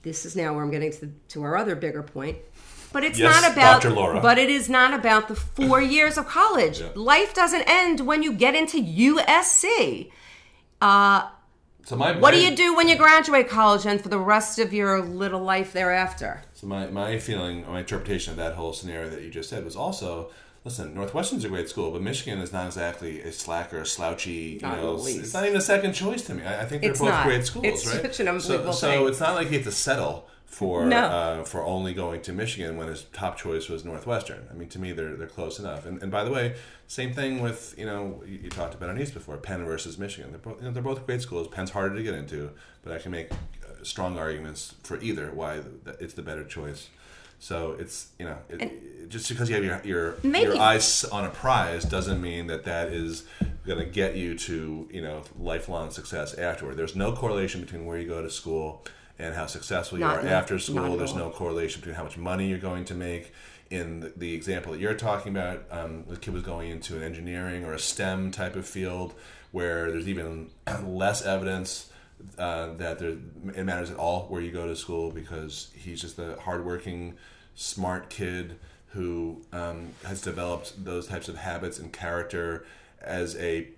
this 0.02 0.26
is 0.26 0.37
now 0.37 0.54
where 0.54 0.62
I'm 0.62 0.70
getting 0.70 0.92
to, 0.92 1.00
the, 1.07 1.12
to 1.28 1.42
our 1.42 1.57
other 1.57 1.74
bigger 1.74 2.02
point. 2.02 2.38
But 2.92 3.04
it's 3.04 3.18
yes, 3.18 3.42
not 3.42 3.52
about. 3.52 3.83
Dr. 3.83 3.94
Laura. 3.94 4.20
But 4.20 4.38
it 4.38 4.50
is 4.50 4.68
not 4.68 4.94
about 4.94 5.28
the 5.28 5.35
four 5.35 5.81
years 5.96 6.18
of 6.18 6.26
college. 6.26 6.81
Yeah. 6.81 6.88
Life 6.94 7.35
doesn't 7.35 7.62
end 7.62 8.00
when 8.00 8.22
you 8.22 8.33
get 8.33 8.54
into 8.54 8.83
USC. 8.83 10.11
Uh, 10.81 11.28
so 11.85 11.96
my, 11.96 12.18
what 12.18 12.35
do 12.35 12.40
you 12.40 12.54
do 12.54 12.76
when 12.76 12.87
you 12.87 12.96
graduate 12.96 13.48
college 13.48 13.87
and 13.87 13.98
for 13.98 14.11
the 14.11 14.18
rest 14.18 14.59
of 14.59 14.74
your 14.74 15.00
little 15.00 15.40
life 15.40 15.72
thereafter? 15.72 16.42
So 16.52 16.66
my, 16.66 16.87
my 16.88 17.18
feeling, 17.18 17.66
my 17.66 17.81
interpretation 17.81 18.33
of 18.33 18.37
that 18.37 18.54
whole 18.54 18.74
scenario 18.74 19.09
that 19.09 19.22
you 19.22 19.31
just 19.31 19.48
said 19.48 19.64
was 19.64 19.74
also, 19.74 20.31
listen, 20.64 20.94
Northwestern's 20.94 21.44
a 21.44 21.48
great 21.48 21.68
school, 21.68 21.90
but 21.90 22.02
Michigan 22.02 22.40
is 22.40 22.52
not 22.52 22.66
exactly 22.66 23.20
a 23.20 23.32
slacker, 23.32 23.84
slouchy. 23.84 24.30
You 24.30 24.60
not 24.60 24.78
know, 24.78 24.94
it's 25.04 25.34
not 25.34 25.44
even 25.44 25.56
a 25.56 25.60
second 25.60 25.92
choice 25.92 26.22
to 26.26 26.34
me. 26.34 26.44
I, 26.44 26.62
I 26.62 26.64
think 26.64 26.82
they're 26.82 26.90
it's 26.90 27.00
both 27.00 27.10
not. 27.10 27.26
great 27.26 27.44
schools, 27.46 27.64
it's 27.64 27.86
right? 27.86 28.02
Such 28.02 28.20
an 28.20 28.28
unbelievable 28.28 28.72
so, 28.72 28.88
thing. 28.88 28.98
so 28.98 29.06
it's 29.06 29.20
not 29.20 29.34
like 29.34 29.48
you 29.50 29.54
have 29.54 29.64
to 29.64 29.72
settle 29.72 30.28
for 30.58 30.86
no. 30.86 30.98
uh, 30.98 31.44
for 31.44 31.62
only 31.64 31.92
going 31.92 32.22
to 32.22 32.32
Michigan 32.32 32.76
when 32.76 32.88
his 32.88 33.04
top 33.12 33.36
choice 33.36 33.68
was 33.68 33.84
Northwestern. 33.84 34.48
I 34.50 34.54
mean, 34.54 34.68
to 34.70 34.78
me, 34.78 34.92
they're 34.92 35.14
they're 35.14 35.26
close 35.28 35.58
enough. 35.58 35.86
And, 35.86 36.02
and 36.02 36.10
by 36.10 36.24
the 36.24 36.30
way, 36.30 36.56
same 36.86 37.12
thing 37.12 37.40
with 37.40 37.74
you 37.78 37.86
know 37.86 38.22
you, 38.26 38.40
you 38.44 38.50
talked 38.50 38.74
about 38.74 38.98
East 38.98 39.14
before, 39.14 39.36
Penn 39.36 39.64
versus 39.64 39.98
Michigan. 39.98 40.30
They're 40.30 40.40
both 40.40 40.58
you 40.58 40.66
know, 40.66 40.72
they're 40.72 40.82
both 40.82 41.06
great 41.06 41.22
schools. 41.22 41.48
Penn's 41.48 41.70
harder 41.70 41.94
to 41.94 42.02
get 42.02 42.14
into, 42.14 42.50
but 42.82 42.92
I 42.92 42.98
can 42.98 43.12
make 43.12 43.30
uh, 43.30 43.84
strong 43.84 44.18
arguments 44.18 44.74
for 44.82 44.98
either 45.00 45.30
why 45.32 45.60
it's 46.00 46.14
the 46.14 46.22
better 46.22 46.44
choice. 46.44 46.88
So 47.38 47.77
it's 47.79 48.09
you 48.18 48.24
know 48.24 48.38
it, 48.48 49.09
just 49.09 49.29
because 49.29 49.48
you 49.48 49.55
have 49.55 49.85
your 49.85 50.16
your, 50.22 50.37
your 50.37 50.59
eyes 50.59 51.05
on 51.05 51.24
a 51.24 51.31
prize 51.31 51.85
doesn't 51.85 52.20
mean 52.20 52.48
that 52.48 52.64
that 52.64 52.88
is 52.88 53.24
going 53.64 53.79
to 53.79 53.85
get 53.85 54.16
you 54.16 54.37
to 54.37 54.88
you 54.90 55.03
know 55.03 55.22
lifelong 55.38 55.90
success 55.90 56.35
afterward. 56.35 56.77
There's 56.77 56.96
no 56.96 57.12
correlation 57.12 57.61
between 57.61 57.87
where 57.87 57.98
you 57.98 58.09
go 58.09 58.22
to 58.22 58.31
school 58.31 58.85
and 59.18 59.35
how 59.35 59.46
successful 59.46 59.98
you 59.98 60.05
not, 60.05 60.24
are 60.24 60.29
after 60.29 60.59
school. 60.59 60.96
There's 60.96 61.14
no 61.14 61.31
correlation 61.31 61.81
between 61.81 61.96
how 61.96 62.05
much 62.05 62.16
money 62.16 62.48
you're 62.48 62.59
going 62.59 62.85
to 62.87 62.94
make. 62.94 63.33
In 63.70 64.01
the, 64.01 64.12
the 64.16 64.35
example 64.35 64.72
that 64.72 64.81
you're 64.81 64.94
talking 64.94 65.37
about, 65.37 65.64
um, 65.70 66.05
the 66.09 66.16
kid 66.16 66.33
was 66.33 66.42
going 66.42 66.70
into 66.70 66.96
an 66.96 67.03
engineering 67.03 67.66
or 67.66 67.74
a 67.74 67.79
STEM 67.79 68.31
type 68.31 68.57
of 68.57 68.66
field 68.66 69.12
where 69.53 69.90
there's 69.90 70.09
even 70.09 70.48
less 70.83 71.22
evidence 71.22 71.88
uh, 72.38 72.74
that 72.74 72.98
there, 72.98 73.16
it 73.54 73.64
matters 73.64 73.90
at 73.90 73.96
all 73.96 74.26
where 74.28 74.40
you 74.40 74.50
go 74.50 74.66
to 74.66 74.76
school 74.76 75.11
because 75.11 75.70
he's 75.74 76.00
just 76.00 76.18
a 76.18 76.37
hardworking, 76.40 77.14
smart 77.54 78.11
kid 78.11 78.59
who 78.88 79.42
um, 79.52 79.90
has 80.04 80.22
developed 80.22 80.85
those 80.85 81.07
types 81.07 81.28
of 81.28 81.37
habits 81.37 81.78
and 81.78 81.92
character 81.92 82.64
as 83.00 83.37
a 83.37 83.68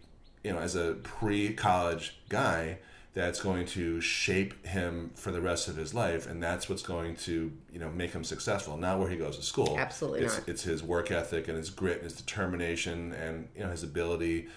you 0.45 0.53
know 0.53 0.59
as 0.59 0.75
a 0.77 0.95
pre-college 1.03 2.17
guy 2.29 2.79
that's 3.13 3.41
going 3.41 3.67
to 3.67 4.01
shape 4.01 4.65
him 4.65 5.11
for 5.15 5.33
the 5.33 5.41
rest 5.41 5.69
of 5.69 5.77
his 5.77 5.93
life 5.93 6.29
and 6.29 6.43
that's 6.43 6.69
what's 6.69 6.83
going 6.83 7.15
to 7.17 7.53
you 7.73 7.79
know 7.79 7.91
make 7.91 8.13
him 8.13 8.25
successful 8.25 8.77
not 8.77 8.99
where 8.99 9.11
he 9.11 9.17
goes 9.17 9.37
to 9.37 9.43
school 9.43 9.77
absolutely 9.79 10.21
it's, 10.21 10.39
not. 10.39 10.49
it's 10.49 10.63
his 10.63 10.83
work 10.83 11.11
ethic 11.11 11.49
and 11.49 11.57
his 11.57 11.71
grit 11.71 11.97
and 11.97 12.05
his 12.05 12.15
determination 12.15 13.13
and 13.13 13.49
you 13.55 13.63
know 13.63 13.71
his 13.71 13.83
ability 13.83 14.49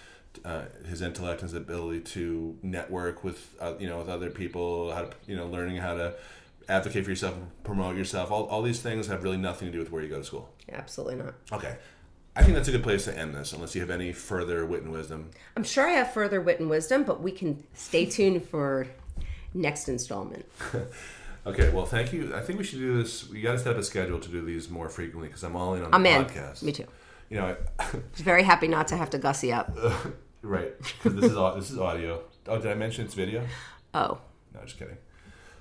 uh, 0.44 0.64
his 0.88 1.02
intellect 1.02 1.42
and 1.42 1.50
his 1.50 1.56
ability 1.56 2.00
to 2.00 2.56
network 2.62 3.24
with 3.24 3.54
uh, 3.60 3.74
you 3.78 3.88
know 3.88 3.98
with 3.98 4.08
other 4.08 4.30
people 4.30 4.92
how 4.92 5.02
to 5.02 5.10
you 5.26 5.36
know 5.36 5.46
learning 5.46 5.76
how 5.76 5.94
to 5.94 6.14
advocate 6.68 7.04
for 7.04 7.10
yourself 7.10 7.34
promote 7.62 7.96
yourself 7.96 8.30
all, 8.30 8.44
all 8.46 8.62
these 8.62 8.80
things 8.80 9.06
have 9.06 9.22
really 9.22 9.36
nothing 9.36 9.66
to 9.68 9.72
do 9.72 9.78
with 9.78 9.90
where 9.90 10.02
you 10.02 10.08
go 10.08 10.18
to 10.18 10.24
school 10.24 10.48
absolutely 10.72 11.16
not 11.16 11.34
okay 11.52 11.76
I 12.36 12.42
think 12.42 12.56
that's 12.56 12.68
a 12.68 12.72
good 12.72 12.82
place 12.82 13.04
to 13.04 13.16
end 13.16 13.34
this, 13.34 13.52
unless 13.52 13.76
you 13.76 13.80
have 13.80 13.90
any 13.90 14.12
further 14.12 14.66
wit 14.66 14.82
and 14.82 14.90
wisdom. 14.90 15.30
I'm 15.56 15.62
sure 15.62 15.88
I 15.88 15.92
have 15.92 16.12
further 16.12 16.40
wit 16.40 16.58
and 16.58 16.68
wisdom, 16.68 17.04
but 17.04 17.22
we 17.22 17.30
can 17.30 17.62
stay 17.74 18.06
tuned 18.06 18.42
for 18.42 18.88
next 19.52 19.88
installment. 19.88 20.44
okay, 21.46 21.70
well, 21.70 21.86
thank 21.86 22.12
you. 22.12 22.34
I 22.34 22.40
think 22.40 22.58
we 22.58 22.64
should 22.64 22.80
do 22.80 23.00
this. 23.00 23.28
We 23.28 23.40
got 23.40 23.52
to 23.52 23.58
set 23.58 23.68
up 23.68 23.76
a 23.76 23.84
schedule 23.84 24.18
to 24.18 24.28
do 24.28 24.44
these 24.44 24.68
more 24.68 24.88
frequently 24.88 25.28
because 25.28 25.44
I'm 25.44 25.54
all 25.54 25.74
in 25.74 25.84
on 25.84 25.92
the 25.92 25.96
I'm 25.96 26.06
in. 26.06 26.24
podcast. 26.24 26.62
Me 26.64 26.72
too. 26.72 26.86
You 27.30 27.36
know, 27.36 27.56
I, 27.78 27.84
am 27.84 28.04
very 28.14 28.42
happy 28.42 28.66
not 28.66 28.88
to 28.88 28.96
have 28.96 29.10
to 29.10 29.18
gussy 29.18 29.52
up. 29.52 29.76
Right, 30.44 30.74
because 30.78 31.14
this 31.14 31.30
is 31.30 31.36
all 31.36 31.54
this 31.54 31.70
is 31.70 31.78
audio. 31.78 32.22
Oh, 32.46 32.58
did 32.58 32.70
I 32.70 32.74
mention 32.74 33.06
it's 33.06 33.14
video? 33.14 33.46
Oh, 33.94 34.18
no, 34.52 34.60
just 34.64 34.78
kidding. 34.78 34.98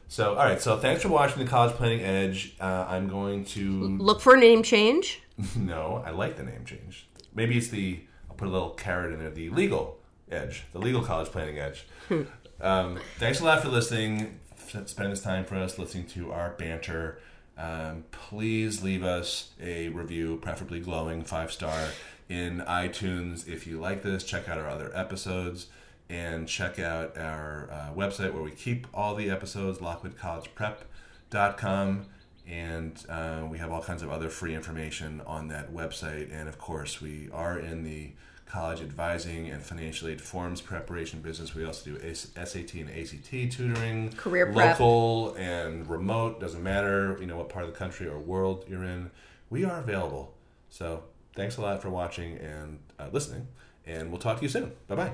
So, 0.10 0.32
all 0.32 0.46
right. 0.46 0.62
So, 0.62 0.78
thanks 0.78 1.02
for 1.02 1.08
watching 1.08 1.44
the 1.44 1.50
College 1.50 1.74
Planning 1.76 2.02
Edge. 2.02 2.56
Uh, 2.60 2.86
I'm 2.90 3.08
going 3.08 3.46
to 3.46 3.98
look 3.98 4.20
for 4.20 4.36
a 4.36 4.40
name 4.40 4.62
change. 4.62 5.22
no, 5.56 6.04
I 6.06 6.12
like 6.12 6.36
the 6.36 6.44
name 6.44 6.66
change. 6.66 7.08
Maybe 7.34 7.58
it's 7.58 7.70
the 7.70 8.02
I'll 8.30 8.36
put 8.36 8.48
a 8.48 8.52
little 8.52 8.72
caret 8.72 9.14
in 9.14 9.20
there. 9.20 9.30
The 9.30 9.50
legal 9.52 10.00
edge, 10.30 10.66
the 10.74 10.80
legal 10.80 11.02
college 11.02 11.30
planning 11.30 11.60
edge. 11.60 11.86
Hmm. 12.10 12.24
um, 12.62 13.00
thanks 13.18 13.40
a 13.40 13.46
lot 13.46 13.62
for 13.62 13.70
listening, 13.70 14.40
spending 14.68 15.12
this 15.12 15.22
time 15.22 15.46
for 15.46 15.56
us, 15.56 15.80
listening 15.80 16.08
to 16.08 16.32
our 16.32 16.50
banter. 16.52 17.20
Um, 17.58 18.06
please 18.12 18.84
leave 18.84 19.04
us 19.04 19.52
a 19.62 19.90
review, 19.90 20.40
preferably 20.42 20.80
glowing 20.80 21.24
five 21.24 21.52
star, 21.52 21.90
in 22.34 22.62
iTunes 22.62 23.48
if 23.48 23.68
you 23.68 23.80
like 23.80 24.02
this. 24.02 24.24
Check 24.24 24.50
out 24.50 24.58
our 24.58 24.68
other 24.68 24.90
episodes 24.96 25.68
and 26.10 26.48
check 26.48 26.80
out 26.80 27.16
our 27.18 27.70
uh, 27.72 27.90
website 27.96 28.34
where 28.34 28.42
we 28.42 28.50
keep 28.52 28.88
all 28.94 29.14
the 29.16 29.30
episodes, 29.30 29.80
lockwoodcollegeprep.com 29.80 32.06
and 32.46 33.06
uh, 33.08 33.48
we 33.50 33.58
have 33.58 33.72
all 33.72 33.82
kinds 33.82 34.04
of 34.04 34.12
other 34.12 34.28
free 34.30 34.54
information 34.54 35.22
on 35.26 35.48
that 35.48 35.74
website. 35.74 36.30
And 36.34 36.50
of 36.50 36.58
course, 36.58 37.00
we 37.00 37.30
are 37.32 37.58
in 37.58 37.84
the 37.84 38.12
college 38.48 38.82
advising 38.82 39.50
and 39.50 39.64
financial 39.64 40.10
aid 40.10 40.20
forms 40.20 40.60
preparation 40.60 41.22
business. 41.22 41.56
We 41.56 41.64
also 41.66 41.92
do 41.92 42.14
SAT 42.14 42.74
and 42.74 42.90
ACT 42.90 43.32
tutoring, 43.52 44.12
career 44.12 44.52
prep. 44.52 44.78
local 44.80 45.36
and 45.36 45.90
remote. 45.90 46.42
Doesn't 46.42 46.62
matter, 46.62 47.18
you 47.20 47.28
know, 47.28 47.38
what 47.38 47.48
part 47.50 47.64
of 47.66 47.72
the 47.72 47.78
country 47.78 48.08
or 48.08 48.20
world 48.20 48.66
you're 48.68 48.84
in. 48.84 49.10
We 49.50 49.64
are 49.64 49.80
available. 49.80 50.34
So 50.70 51.04
thanks 51.36 51.58
a 51.58 51.62
lot 51.62 51.82
for 51.82 51.90
watching 51.90 52.38
and 52.38 52.80
uh, 53.00 53.08
listening, 53.12 53.48
and 53.86 54.10
we'll 54.10 54.20
talk 54.20 54.38
to 54.38 54.44
you 54.44 54.50
soon. 54.50 54.72
Bye 54.88 54.96
bye. 54.96 55.14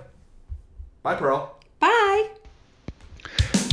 Bye, 1.03 1.15
Pearl. 1.15 1.55
Bye. 1.79 2.29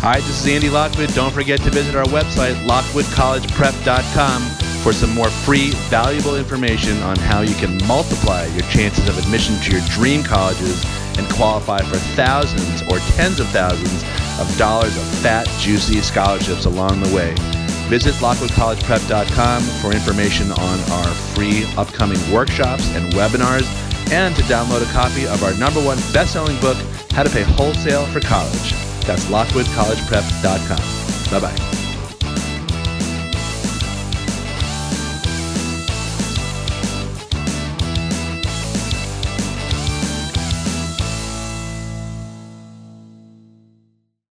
Hi, 0.00 0.20
this 0.20 0.44
is 0.44 0.46
Andy 0.46 0.70
Lockwood. 0.70 1.12
Don't 1.14 1.32
forget 1.32 1.60
to 1.62 1.70
visit 1.70 1.96
our 1.96 2.04
website, 2.04 2.54
lockwoodcollegeprep.com, 2.66 4.42
for 4.82 4.92
some 4.92 5.12
more 5.14 5.30
free, 5.30 5.70
valuable 5.90 6.36
information 6.36 6.96
on 6.98 7.16
how 7.16 7.40
you 7.40 7.54
can 7.56 7.84
multiply 7.88 8.44
your 8.46 8.62
chances 8.70 9.08
of 9.08 9.18
admission 9.18 9.56
to 9.62 9.72
your 9.72 9.80
dream 9.88 10.22
colleges 10.22 10.84
and 11.18 11.28
qualify 11.32 11.80
for 11.80 11.96
thousands 12.14 12.82
or 12.82 12.98
tens 13.16 13.40
of 13.40 13.48
thousands 13.48 14.04
of 14.38 14.56
dollars 14.58 14.96
of 14.96 15.02
fat, 15.20 15.48
juicy 15.58 16.00
scholarships 16.02 16.66
along 16.66 17.00
the 17.00 17.12
way. 17.14 17.34
Visit 17.88 18.14
lockwoodcollegeprep.com 18.14 19.62
for 19.80 19.92
information 19.92 20.50
on 20.52 20.80
our 20.90 21.08
free 21.34 21.64
upcoming 21.76 22.18
workshops 22.32 22.88
and 22.94 23.12
webinars 23.12 23.66
and 24.12 24.34
to 24.36 24.42
download 24.42 24.82
a 24.82 24.92
copy 24.92 25.26
of 25.26 25.42
our 25.42 25.54
number 25.54 25.82
one 25.82 25.98
best-selling 26.12 26.60
book, 26.60 26.76
How 27.10 27.22
to 27.22 27.30
Pay 27.30 27.42
Wholesale 27.42 28.06
for 28.06 28.20
College. 28.20 28.72
That's 29.04 29.24
lockwoodcollegeprep.com. 29.26 31.30
Bye 31.30 31.40
bye. 31.40 31.85